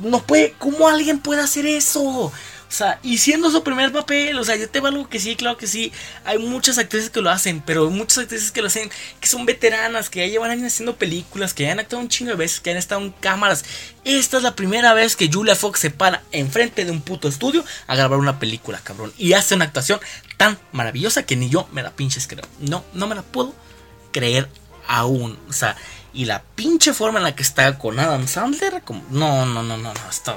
No 0.01 0.23
puede. 0.23 0.53
¿Cómo 0.59 0.89
alguien 0.89 1.19
puede 1.19 1.43
hacer 1.43 1.67
eso? 1.67 2.33
O 2.75 2.77
sea, 2.77 2.99
y 3.05 3.19
siendo 3.19 3.53
su 3.53 3.63
primer 3.63 3.93
papel, 3.93 4.37
o 4.37 4.45
sea, 4.45 4.57
yo 4.57 4.69
te 4.69 4.81
valgo 4.81 5.09
que 5.09 5.21
sí, 5.21 5.37
claro 5.37 5.57
que 5.57 5.69
sí. 5.69 5.93
Hay 6.25 6.39
muchas 6.39 6.79
actrices 6.79 7.11
que 7.11 7.21
lo 7.21 7.31
hacen, 7.31 7.63
pero 7.65 7.89
muchas 7.91 8.19
actrices 8.19 8.51
que 8.51 8.63
lo 8.63 8.67
hacen 8.67 8.91
que 9.21 9.29
son 9.29 9.47
veteranas, 9.47 10.11
que 10.11 10.21
ya 10.21 10.27
llevan 10.27 10.51
años 10.51 10.73
haciendo 10.73 10.97
películas, 10.97 11.55
que 11.55 11.65
ya 11.65 11.73
han 11.73 11.79
actuado 11.79 12.03
un 12.03 12.09
chingo 12.09 12.31
de 12.31 12.37
veces, 12.37 12.61
que 12.61 12.71
han 12.73 12.77
estado 12.77 13.01
en 13.03 13.13
cámaras. 13.13 13.65
Esta 14.05 14.39
es 14.39 14.43
la 14.43 14.57
primera 14.57 14.93
vez 14.93 15.15
que 15.15 15.31
Julia 15.33 15.55
Fox 15.55 15.79
se 15.79 15.91
para 15.91 16.25
enfrente 16.33 16.85
de 16.85 16.91
un 16.91 17.01
puto 17.01 17.29
estudio 17.29 17.65
a 17.87 17.95
grabar 17.95 18.19
una 18.19 18.41
película, 18.41 18.81
cabrón. 18.83 19.13
Y 19.19 19.35
hace 19.35 19.55
una 19.55 19.67
actuación 19.67 20.01
tan 20.37 20.59
maravillosa 20.73 21.25
que 21.25 21.37
ni 21.37 21.49
yo 21.49 21.69
me 21.73 21.83
la 21.83 21.91
pinches 21.91 22.27
creo. 22.27 22.45
No, 22.61 22.85
no 22.93 23.07
me 23.07 23.15
la 23.15 23.23
puedo 23.23 23.55
creer 24.13 24.49
aún. 24.87 25.39
O 25.49 25.53
sea, 25.53 25.77
y 26.13 26.27
la 26.27 26.43
pinche 26.43 26.95
forma 26.95 27.19
en 27.19 27.25
la 27.25 27.35
que 27.35 27.43
está 27.43 27.79
con 27.79 27.99
Adam 27.99 28.27
Sandler, 28.29 28.83
como, 28.83 29.03
no, 29.11 29.47
no, 29.47 29.63
no, 29.63 29.77
no, 29.77 29.93
no, 29.93 30.11
esto, 30.11 30.37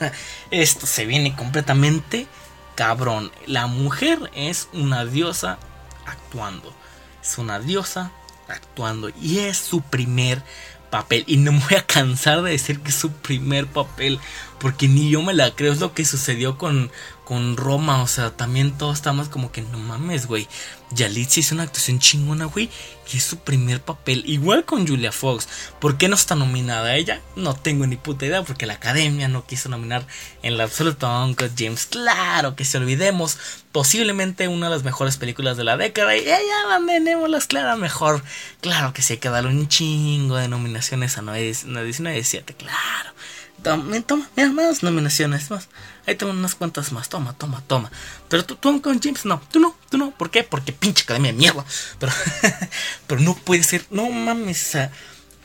esto 0.50 0.86
se 0.86 1.06
viene 1.06 1.36
completamente 1.36 2.26
cabrón. 2.74 3.30
La 3.46 3.66
mujer 3.66 4.30
es 4.34 4.68
una 4.72 5.04
diosa 5.04 5.58
actuando. 6.06 6.74
Es 7.22 7.38
una 7.38 7.60
diosa 7.60 8.10
actuando. 8.48 9.10
Y 9.20 9.38
es 9.38 9.58
su 9.58 9.80
primer 9.82 10.42
papel. 10.90 11.24
Y 11.26 11.36
no 11.36 11.52
me 11.52 11.60
voy 11.60 11.76
a 11.76 11.86
cansar 11.86 12.42
de 12.42 12.50
decir 12.50 12.80
que 12.80 12.90
es 12.90 12.96
su 12.96 13.12
primer 13.12 13.66
papel. 13.66 14.18
Porque 14.62 14.86
ni 14.86 15.10
yo 15.10 15.22
me 15.22 15.34
la 15.34 15.50
creo. 15.56 15.72
Es 15.72 15.80
lo 15.80 15.92
que 15.92 16.04
sucedió 16.04 16.56
con, 16.56 16.92
con 17.24 17.56
Roma. 17.56 18.00
O 18.00 18.06
sea, 18.06 18.30
también 18.30 18.78
todos 18.78 18.94
estamos 18.94 19.28
como 19.28 19.50
que 19.50 19.60
no 19.60 19.76
mames, 19.76 20.26
güey. 20.26 20.46
Yalitza 20.92 21.40
hizo 21.40 21.56
una 21.56 21.64
actuación 21.64 21.98
chingona, 21.98 22.44
güey. 22.44 22.70
Y 23.12 23.16
es 23.16 23.24
su 23.24 23.38
primer 23.38 23.80
papel. 23.82 24.22
Igual 24.24 24.64
con 24.64 24.86
Julia 24.86 25.10
Fox. 25.10 25.48
¿Por 25.80 25.98
qué 25.98 26.06
no 26.06 26.14
está 26.14 26.36
nominada 26.36 26.94
ella? 26.94 27.20
No 27.34 27.54
tengo 27.54 27.88
ni 27.88 27.96
puta 27.96 28.24
idea. 28.24 28.44
Porque 28.44 28.66
la 28.66 28.74
academia 28.74 29.26
no 29.26 29.44
quiso 29.44 29.68
nominar 29.68 30.06
en 30.44 30.56
la 30.56 30.62
absoluta 30.62 31.24
Uncle 31.24 31.50
James. 31.58 31.86
Claro 31.86 32.54
que 32.54 32.64
se 32.64 32.78
olvidemos. 32.78 33.38
Posiblemente 33.72 34.46
una 34.46 34.68
de 34.68 34.76
las 34.76 34.84
mejores 34.84 35.16
películas 35.16 35.56
de 35.56 35.64
la 35.64 35.76
década. 35.76 36.16
Y 36.16 36.20
ella 36.20 36.78
las 37.26 37.48
clara 37.48 37.74
mejor. 37.74 38.22
Claro 38.60 38.92
que 38.92 39.02
sí 39.02 39.14
hay 39.14 39.18
que 39.18 39.28
darle 39.28 39.50
un 39.50 39.66
chingo 39.66 40.36
de 40.36 40.46
nominaciones 40.46 41.18
a 41.18 41.22
19 41.22 42.16
y 42.16 42.22
7. 42.22 42.54
Claro. 42.54 43.12
Toma, 43.62 44.00
toma, 44.00 44.28
mira, 44.36 44.50
más 44.50 44.82
nominaciones, 44.82 45.50
más. 45.50 45.68
Ahí 46.06 46.16
tengo 46.16 46.32
unas 46.32 46.54
cuantas 46.56 46.90
más. 46.90 47.08
Toma, 47.08 47.32
toma, 47.34 47.62
toma. 47.66 47.92
Pero 48.28 48.44
tú, 48.44 48.56
tú 48.56 48.82
con 48.82 49.00
James, 49.00 49.24
no. 49.24 49.40
Tú 49.52 49.60
no, 49.60 49.76
tú 49.88 49.98
no. 49.98 50.10
¿Por 50.10 50.30
qué? 50.30 50.42
Porque 50.42 50.72
pinche 50.72 51.04
academia 51.04 51.32
de 51.32 51.38
mierda. 51.38 51.64
Pero, 51.98 52.12
pero 53.06 53.20
no 53.20 53.36
puede 53.36 53.62
ser. 53.62 53.86
No 53.90 54.10
mames. 54.10 54.76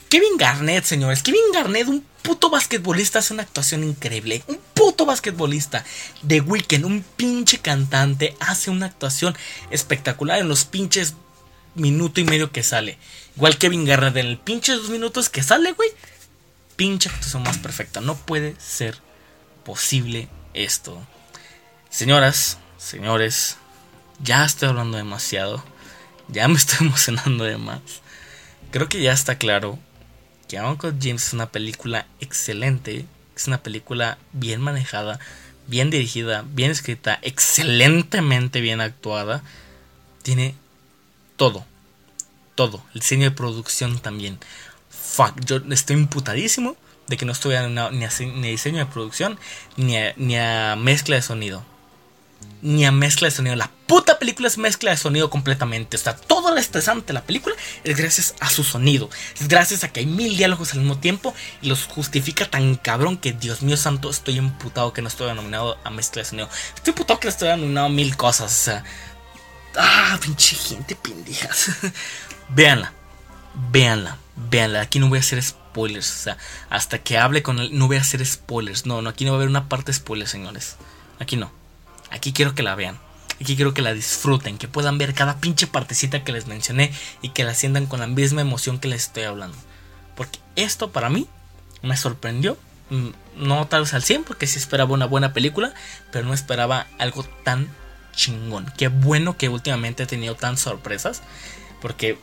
Kevin 0.10 0.38
Garnett, 0.38 0.86
señores. 0.86 1.22
Kevin 1.22 1.52
Garnett, 1.54 1.88
un 1.88 2.04
puto 2.24 2.50
basquetbolista, 2.50 3.20
hace 3.20 3.34
una 3.34 3.43
actuación 3.43 3.84
increíble. 3.84 4.43
Un 4.48 4.60
puto 4.74 5.06
basquetbolista. 5.06 5.86
de 6.24 6.41
Weeknd, 6.41 6.86
un 6.86 7.06
pinche 7.17 7.60
cantante, 7.60 8.36
hace 8.39 8.72
una 8.72 8.88
actuación 8.88 9.38
espectacular 9.70 10.39
en 10.39 10.48
los 10.48 10.65
pinches 10.65 11.13
minuto 11.76 12.20
y 12.20 12.24
medio 12.24 12.52
que 12.52 12.63
sale. 12.63 12.98
Igual 13.36 13.60
Kevin 13.60 13.86
Garnett 13.86 14.17
en 14.17 14.26
el 14.26 14.39
pinche 14.39 14.74
dos 14.74 14.89
minutos 14.89 15.30
que 15.30 15.43
sale, 15.43 15.74
güey 15.74 15.89
pinche 16.78 17.10
actuación 17.10 17.44
más 17.44 17.58
perfecta. 17.58 18.00
No 18.00 18.16
puede 18.16 18.56
ser 18.60 18.98
posible 19.66 20.30
esto. 20.54 21.06
Señoras, 21.90 22.60
señores, 22.78 23.58
ya 24.24 24.46
estoy 24.46 24.70
hablando 24.70 24.96
demasiado. 24.96 25.62
Ya 26.30 26.48
me 26.48 26.56
estoy 26.56 26.78
emocionando 26.88 27.44
de 27.44 27.58
más. 27.58 27.82
Creo 28.72 28.88
que 28.88 29.02
ya 29.02 29.12
está 29.12 29.38
claro 29.38 29.78
que 30.48 30.62
Uncle 30.62 30.94
James 31.02 31.28
es 31.28 31.34
una 31.34 31.52
película 31.52 32.08
excelente. 32.22 33.06
Es 33.36 33.48
una 33.48 33.62
película 33.62 34.18
bien 34.32 34.62
manejada, 34.62 35.20
bien 35.68 35.90
dirigida, 35.90 36.46
bien 36.48 36.72
escrita, 36.72 37.20
excelentemente 37.22 38.62
bien 38.62 38.82
actuada. 38.82 39.44
Tiene 40.24 40.56
todo. 41.36 41.66
Todo. 42.56 42.84
El 42.94 43.02
diseño 43.02 43.26
de 43.26 43.36
producción 43.36 44.00
también 44.00 44.40
fuck, 45.08 45.34
yo 45.46 45.62
estoy 45.72 45.96
imputadísimo 45.96 46.76
de 47.08 47.17
que 47.17 47.26
no 47.26 47.32
estuve 47.32 47.58
ni, 47.70 47.80
a, 47.80 47.89
ni 47.89 48.52
diseño 48.52 48.80
de 48.80 48.86
producción, 48.86 49.39
ni 49.78 49.98
a, 49.98 50.13
ni 50.17 50.38
a 50.38 50.76
mezcla 50.76 51.15
de 51.15 51.22
sonido. 51.22 51.63
Ni 52.62 52.86
a 52.86 52.91
mezcla 52.91 53.28
de 53.28 53.32
sonido. 53.32 53.56
La 53.56 53.72
puta 53.88 54.20
película 54.20 54.48
es 54.48 54.58
mezcla 54.58 54.91
de 54.91 54.98
sonido 54.98 55.30
completamente. 55.30 55.96
O 55.96 56.00
sea, 56.00 56.15
todo 56.15 56.52
lo 56.52 56.58
estresante 56.60 57.08
de 57.08 57.13
la 57.13 57.24
película 57.24 57.56
es 57.84 57.96
gracias 57.96 58.36
a 58.39 58.50
su 58.50 58.63
sonido. 58.63 59.10
Es 59.39 59.48
gracias 59.48 59.84
a 59.84 59.89
que 59.89 60.02
hay 60.02 60.06
mil 60.06 60.36
diálogos 60.36 60.74
al 60.74 60.80
mismo 60.80 61.00
tiempo 61.00 61.34
y 61.62 61.67
los 61.67 61.86
justifica 61.86 62.50
tan 62.50 62.76
cabrón 62.76 63.17
que, 63.17 63.32
Dios 63.32 63.62
mío 63.62 63.78
santo, 63.78 64.10
estoy 64.10 64.38
imputado 64.38 64.91
que 64.91 65.02
no 65.02 65.08
estoy 65.08 65.34
nominado 65.34 65.78
a 65.84 65.89
mezcla 65.89 66.22
de 66.22 66.30
sonido. 66.30 66.50
Estoy 66.76 66.91
imputado 66.91 67.20
que 67.20 67.28
no 67.28 67.32
estoy 67.32 67.50
nominado 67.50 67.88
a 67.88 67.89
mil 67.89 68.17
cosas. 68.17 68.52
O 68.52 68.63
sea, 68.65 68.84
ah, 69.78 70.20
pinche 70.22 70.56
gente 70.56 70.96
pendejas. 70.96 71.70
Véanla, 72.50 72.93
véanla 73.72 74.17
véanla, 74.38 74.82
aquí 74.82 75.00
no 75.00 75.10
voy 75.10 75.17
a 75.17 75.21
hacer 75.21 75.41
spoilers, 75.41 76.10
o 76.10 76.23
sea, 76.23 76.38
hasta 76.69 77.00
que 77.00 77.17
hable 77.17 77.43
con 77.43 77.60
él, 77.60 77.69
no 77.73 77.88
voy 77.88 77.97
a 77.97 78.02
hacer 78.02 78.26
spoilers, 78.26 78.86
no, 78.86 79.02
no, 79.02 79.10
aquí 79.10 79.26
no 79.26 79.32
va 79.32 79.38
a 79.38 79.39
haber 79.39 79.50
una 79.50 79.67
parte 79.67 79.91
de 79.91 79.97
spoilers, 79.97 80.30
señores, 80.30 80.78
aquí 81.19 81.36
no, 81.36 81.52
aquí 82.12 82.34
quiero 82.34 82.54
que 82.54 82.63
la 82.63 82.76
vean, 82.76 83.00
aquí 83.41 83.56
quiero 83.56 83.73
que 83.73 83.82
la 83.82 83.93
disfruten, 83.93 84.58
que 84.58 84.67
puedan 84.67 84.97
ver 84.97 85.13
cada 85.13 85.39
pinche 85.39 85.67
partecita 85.67 86.23
que 86.23 86.32
les 86.32 86.47
mencioné 86.47 86.93
y 87.21 87.30
que 87.30 87.43
la 87.43 87.56
sientan 87.56 87.88
con 87.88 88.00
la 88.00 88.08
misma 88.08 88.41
emoción 88.41 88.80
que 88.80 88.88
les 88.88 89.04
estoy 89.04 89.23
hablando, 89.23 89.58
porque 90.15 90.39
esto 90.56 90.91
para 90.91 91.10
mí 91.10 91.28
me 91.82 91.97
sorprendió, 91.97 92.58
mm, 92.91 93.10
no 93.38 93.67
tal 93.67 93.82
vez 93.82 93.93
al 93.95 94.04
100, 94.04 94.23
porque 94.23 94.45
sí 94.45 94.60
esperaba 94.60 94.93
una 94.93 95.06
buena 95.06 95.34
película, 95.34 95.73
pero 96.12 96.28
no 96.28 96.34
esperaba 96.34 96.88
algo 97.00 97.23
tan 97.43 97.69
chingón, 98.15 98.71
qué 98.78 98.88
bueno 98.88 99.36
que 99.36 99.50
últimamente 99.50 100.04
he 100.04 100.08
tenido 100.08 100.36
tan 100.36 100.58
sorpresas, 100.58 101.23
porque 101.82 102.17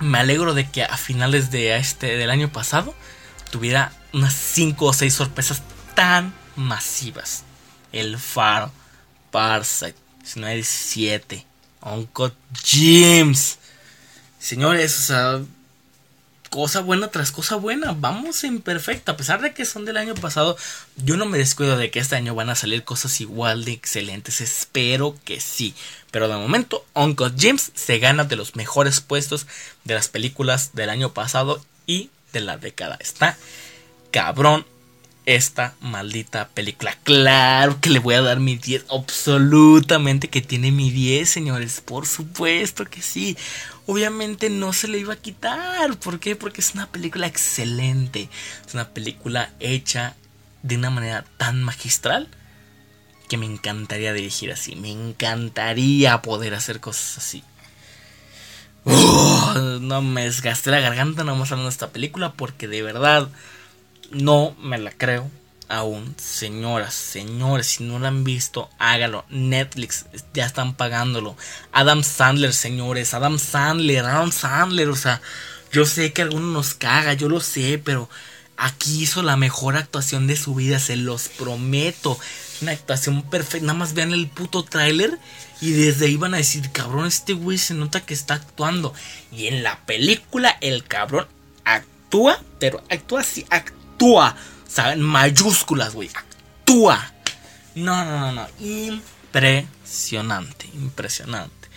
me 0.00 0.18
alegro 0.18 0.54
de 0.54 0.68
que 0.70 0.82
a 0.84 0.96
finales 0.96 1.50
de 1.50 1.76
este 1.76 2.16
del 2.16 2.30
año 2.30 2.50
pasado 2.50 2.94
tuviera 3.50 3.92
unas 4.12 4.34
5 4.34 4.84
o 4.84 4.92
6 4.92 5.12
sorpresas 5.14 5.62
tan 5.94 6.34
masivas. 6.56 7.44
El 7.92 8.18
Faro, 8.18 8.70
Parasite, 9.30 9.96
1917, 10.34 11.46
Uncut 11.82 12.34
James. 12.64 13.58
Señores, 14.38 14.98
o 14.98 15.02
sea, 15.02 15.40
cosa 16.50 16.80
buena 16.80 17.08
tras 17.08 17.32
cosa 17.32 17.56
buena. 17.56 17.92
Vamos 17.92 18.44
en 18.44 18.60
perfecto. 18.60 19.12
A 19.12 19.16
pesar 19.16 19.40
de 19.40 19.52
que 19.52 19.64
son 19.64 19.84
del 19.84 19.96
año 19.96 20.14
pasado, 20.14 20.56
yo 20.96 21.16
no 21.16 21.26
me 21.26 21.38
descuido 21.38 21.76
de 21.76 21.90
que 21.90 21.98
este 21.98 22.16
año 22.16 22.34
van 22.34 22.50
a 22.50 22.54
salir 22.54 22.84
cosas 22.84 23.20
igual 23.20 23.64
de 23.64 23.72
excelentes. 23.72 24.40
Espero 24.40 25.16
que 25.24 25.40
sí. 25.40 25.74
Pero 26.10 26.28
de 26.28 26.36
momento, 26.36 26.84
Uncle 26.94 27.32
James 27.38 27.72
se 27.74 27.98
gana 27.98 28.24
de 28.24 28.36
los 28.36 28.56
mejores 28.56 29.00
puestos 29.00 29.46
de 29.84 29.94
las 29.94 30.08
películas 30.08 30.74
del 30.74 30.90
año 30.90 31.12
pasado 31.12 31.62
y 31.86 32.10
de 32.32 32.40
la 32.40 32.56
década. 32.56 32.96
Está 33.00 33.36
cabrón 34.10 34.66
esta 35.28 35.74
maldita 35.82 36.48
película. 36.48 36.96
Claro 37.02 37.82
que 37.82 37.90
le 37.90 37.98
voy 37.98 38.14
a 38.14 38.22
dar 38.22 38.40
mi 38.40 38.56
10. 38.56 38.86
Absolutamente 38.90 40.28
que 40.28 40.40
tiene 40.40 40.72
mi 40.72 40.90
10, 40.90 41.28
señores. 41.28 41.82
Por 41.82 42.06
supuesto 42.06 42.86
que 42.86 43.02
sí. 43.02 43.36
Obviamente 43.86 44.48
no 44.48 44.72
se 44.72 44.88
le 44.88 44.98
iba 44.98 45.12
a 45.12 45.18
quitar. 45.18 45.98
¿Por 45.98 46.18
qué? 46.18 46.34
Porque 46.34 46.62
es 46.62 46.72
una 46.72 46.90
película 46.90 47.26
excelente. 47.26 48.30
Es 48.66 48.72
una 48.72 48.88
película 48.88 49.52
hecha 49.60 50.16
de 50.62 50.76
una 50.76 50.88
manera 50.88 51.26
tan 51.36 51.62
magistral 51.62 52.28
que 53.28 53.36
me 53.36 53.44
encantaría 53.44 54.14
dirigir 54.14 54.50
así. 54.50 54.76
Me 54.76 54.90
encantaría 54.90 56.22
poder 56.22 56.54
hacer 56.54 56.80
cosas 56.80 57.18
así. 57.18 57.44
no 58.86 60.00
me 60.00 60.24
desgasté 60.24 60.70
la 60.70 60.80
garganta 60.80 61.22
nomás 61.22 61.52
hablando 61.52 61.68
de 61.68 61.74
esta 61.74 61.90
película 61.90 62.32
porque 62.32 62.66
de 62.66 62.80
verdad 62.80 63.28
no 64.10 64.54
me 64.60 64.78
la 64.78 64.90
creo 64.92 65.30
aún. 65.68 66.14
Señoras, 66.18 66.94
señores, 66.94 67.66
si 67.66 67.84
no 67.84 67.98
la 67.98 68.08
han 68.08 68.24
visto, 68.24 68.70
hágalo. 68.78 69.24
Netflix, 69.28 70.06
ya 70.34 70.46
están 70.46 70.74
pagándolo. 70.74 71.36
Adam 71.72 72.02
Sandler, 72.02 72.52
señores, 72.52 73.14
Adam 73.14 73.38
Sandler, 73.38 74.04
Adam 74.04 74.32
Sandler, 74.32 74.88
o 74.88 74.96
sea, 74.96 75.20
yo 75.72 75.84
sé 75.84 76.12
que 76.12 76.22
alguno 76.22 76.46
nos 76.46 76.74
caga, 76.74 77.12
yo 77.12 77.28
lo 77.28 77.40
sé, 77.40 77.80
pero 77.82 78.08
aquí 78.56 79.02
hizo 79.02 79.22
la 79.22 79.36
mejor 79.36 79.76
actuación 79.76 80.26
de 80.26 80.36
su 80.36 80.54
vida, 80.54 80.78
se 80.78 80.96
los 80.96 81.28
prometo. 81.28 82.18
Una 82.60 82.72
actuación 82.72 83.22
perfecta, 83.22 83.66
nada 83.66 83.78
más 83.78 83.94
vean 83.94 84.12
el 84.12 84.26
puto 84.26 84.64
tráiler 84.64 85.16
y 85.60 85.70
desde 85.70 86.06
ahí 86.06 86.16
van 86.16 86.34
a 86.34 86.38
decir, 86.38 86.72
cabrón, 86.72 87.06
este 87.06 87.32
güey 87.32 87.56
se 87.56 87.74
nota 87.74 88.00
que 88.00 88.14
está 88.14 88.34
actuando. 88.34 88.94
Y 89.30 89.46
en 89.46 89.62
la 89.62 89.78
película 89.86 90.56
el 90.60 90.82
cabrón 90.84 91.28
actúa, 91.64 92.42
pero 92.58 92.82
actúa 92.90 93.20
así, 93.20 93.46
actúa 93.50 93.77
actúa. 93.98 94.36
¿Saben? 94.68 95.02
Mayúsculas, 95.02 95.94
güey. 95.94 96.08
Actúa. 96.14 97.12
No, 97.74 98.04
no, 98.04 98.20
no, 98.20 98.30
no. 98.32 98.46
Impresionante. 98.60 100.70
Impresionante. 100.74 101.68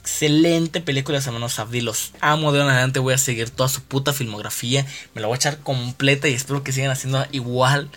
Excelente 0.00 0.80
película 0.80 1.18
Hermanos 1.18 1.60
Abdi. 1.60 1.80
Los 1.80 2.12
amo. 2.20 2.50
De 2.50 2.58
ahora 2.58 2.70
en 2.70 2.76
adelante 2.76 2.98
voy 2.98 3.14
a 3.14 3.18
seguir 3.18 3.50
toda 3.50 3.68
su 3.68 3.82
puta 3.82 4.12
filmografía. 4.12 4.84
Me 5.14 5.20
la 5.20 5.28
voy 5.28 5.36
a 5.36 5.36
echar 5.36 5.60
completa 5.60 6.26
y 6.28 6.34
espero 6.34 6.64
que 6.64 6.72
sigan 6.72 6.90
haciendo 6.90 7.24
igual 7.30 7.90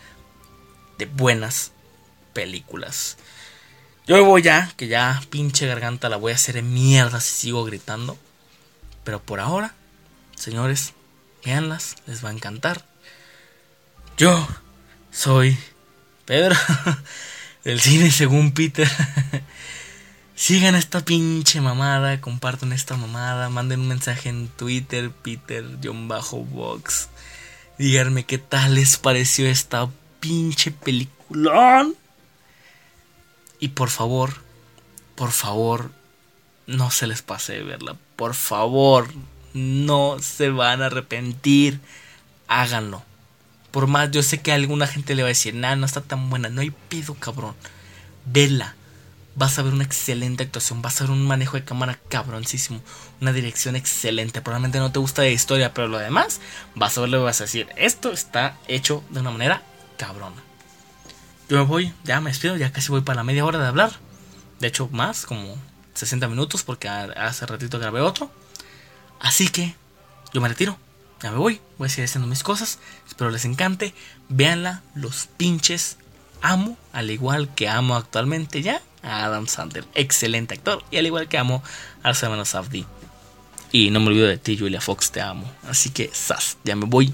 de 0.99 1.05
buenas 1.05 1.71
películas. 2.33 3.17
Yo 4.05 4.15
me 4.15 4.21
voy 4.21 4.43
ya, 4.43 4.71
que 4.77 4.87
ya 4.87 5.21
pinche 5.29 5.65
garganta 5.65 6.09
la 6.09 6.17
voy 6.17 6.33
a 6.33 6.35
hacer 6.35 6.57
en 6.57 6.71
mierda 6.73 7.19
si 7.19 7.33
sigo 7.33 7.63
gritando. 7.63 8.17
Pero 9.03 9.19
por 9.21 9.39
ahora, 9.39 9.73
señores, 10.35 10.93
véanlas, 11.43 11.95
les 12.05 12.23
va 12.23 12.29
a 12.29 12.33
encantar. 12.33 12.90
Yo 14.17 14.47
soy 15.11 15.57
Pedro 16.25 16.55
del 17.63 17.79
cine 17.81 18.11
según 18.11 18.51
Peter. 18.51 18.89
Sigan 20.35 20.75
esta 20.75 21.05
pinche 21.05 21.61
mamada, 21.61 22.19
compartan 22.21 22.73
esta 22.73 22.97
mamada, 22.97 23.49
manden 23.49 23.81
un 23.81 23.87
mensaje 23.87 24.29
en 24.29 24.47
Twitter, 24.47 25.11
Peter-Box. 25.11 27.09
Díganme 27.77 28.25
qué 28.25 28.37
tal 28.39 28.75
les 28.75 28.97
pareció 28.97 29.47
esta 29.47 29.89
pinche 30.19 30.71
peliculón. 30.71 31.95
Y 33.59 33.69
por 33.69 33.89
favor, 33.89 34.33
por 35.15 35.31
favor, 35.31 35.91
no 36.65 36.89
se 36.89 37.07
les 37.07 37.21
pase 37.21 37.53
de 37.53 37.63
verla. 37.63 37.95
Por 38.15 38.33
favor, 38.33 39.13
no 39.53 40.17
se 40.19 40.49
van 40.49 40.81
a 40.81 40.87
arrepentir. 40.87 41.79
Háganlo. 42.47 43.03
Por 43.71 43.87
más, 43.87 44.11
yo 44.11 44.21
sé 44.21 44.41
que 44.41 44.51
a 44.51 44.55
alguna 44.55 44.85
gente 44.85 45.15
le 45.15 45.23
va 45.23 45.27
a 45.27 45.29
decir, 45.29 45.55
nah, 45.55 45.75
no 45.75 45.85
está 45.85 46.01
tan 46.01 46.29
buena. 46.29 46.49
No 46.49 46.61
hay 46.61 46.71
pedo, 46.71 47.15
cabrón. 47.15 47.55
Vela. 48.25 48.75
Vas 49.33 49.57
a 49.57 49.61
ver 49.61 49.73
una 49.73 49.85
excelente 49.85 50.43
actuación. 50.43 50.81
Vas 50.81 50.99
a 50.99 51.05
ver 51.05 51.11
un 51.11 51.25
manejo 51.25 51.55
de 51.55 51.63
cámara 51.63 51.97
cabroncísimo. 52.09 52.81
Una 53.21 53.31
dirección 53.31 53.77
excelente. 53.77 54.41
Probablemente 54.41 54.79
no 54.79 54.91
te 54.91 54.99
gusta 54.99 55.21
de 55.21 55.31
historia, 55.31 55.73
pero 55.73 55.87
lo 55.87 55.99
demás, 55.99 56.41
vas 56.75 56.97
a 56.97 57.01
verlo 57.01 57.21
y 57.21 57.23
vas 57.23 57.39
a 57.39 57.45
decir, 57.45 57.69
esto 57.77 58.11
está 58.11 58.57
hecho 58.67 59.05
de 59.09 59.21
una 59.21 59.31
manera 59.31 59.63
cabrona. 59.97 60.43
Yo 61.47 61.57
me 61.57 61.63
voy, 61.63 61.93
ya 62.03 62.19
me 62.19 62.29
despido, 62.29 62.57
ya 62.57 62.73
casi 62.73 62.89
voy 62.89 63.01
para 63.01 63.17
la 63.17 63.23
media 63.23 63.45
hora 63.45 63.59
de 63.59 63.67
hablar. 63.67 63.91
De 64.59 64.67
hecho, 64.67 64.89
más, 64.91 65.25
como 65.25 65.55
60 65.93 66.27
minutos, 66.27 66.63
porque 66.63 66.89
hace 66.89 67.45
ratito 67.45 67.79
grabé 67.79 68.01
otro. 68.01 68.29
Así 69.19 69.47
que, 69.47 69.75
yo 70.33 70.41
me 70.41 70.49
retiro 70.49 70.77
ya 71.21 71.31
me 71.31 71.37
voy, 71.37 71.61
voy 71.77 71.87
a 71.87 71.89
seguir 71.89 72.05
haciendo 72.05 72.27
mis 72.27 72.43
cosas, 72.43 72.79
espero 73.07 73.29
les 73.29 73.45
encante, 73.45 73.93
véanla, 74.29 74.81
los 74.95 75.27
pinches 75.37 75.97
amo, 76.41 76.77
al 76.93 77.11
igual 77.11 77.53
que 77.53 77.69
amo 77.69 77.95
actualmente 77.95 78.61
ya 78.61 78.81
a 79.03 79.25
Adam 79.25 79.47
Sandler, 79.47 79.85
excelente 79.93 80.55
actor, 80.55 80.83
y 80.91 80.97
al 80.97 81.05
igual 81.05 81.27
que 81.27 81.37
amo 81.37 81.63
a 82.03 82.11
hermanos 82.11 82.49
Safdie. 82.49 82.85
Y 83.71 83.89
no 83.89 83.99
me 84.01 84.07
olvido 84.07 84.27
de 84.27 84.37
ti, 84.37 84.57
Julia 84.57 84.81
Fox, 84.81 85.11
te 85.11 85.21
amo. 85.21 85.49
Así 85.67 85.91
que, 85.91 86.09
sas, 86.13 86.57
ya 86.65 86.75
me 86.75 86.85
voy. 86.85 87.13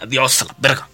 Adiós 0.00 0.42
a 0.42 0.44
la 0.44 0.56
verga. 0.58 0.88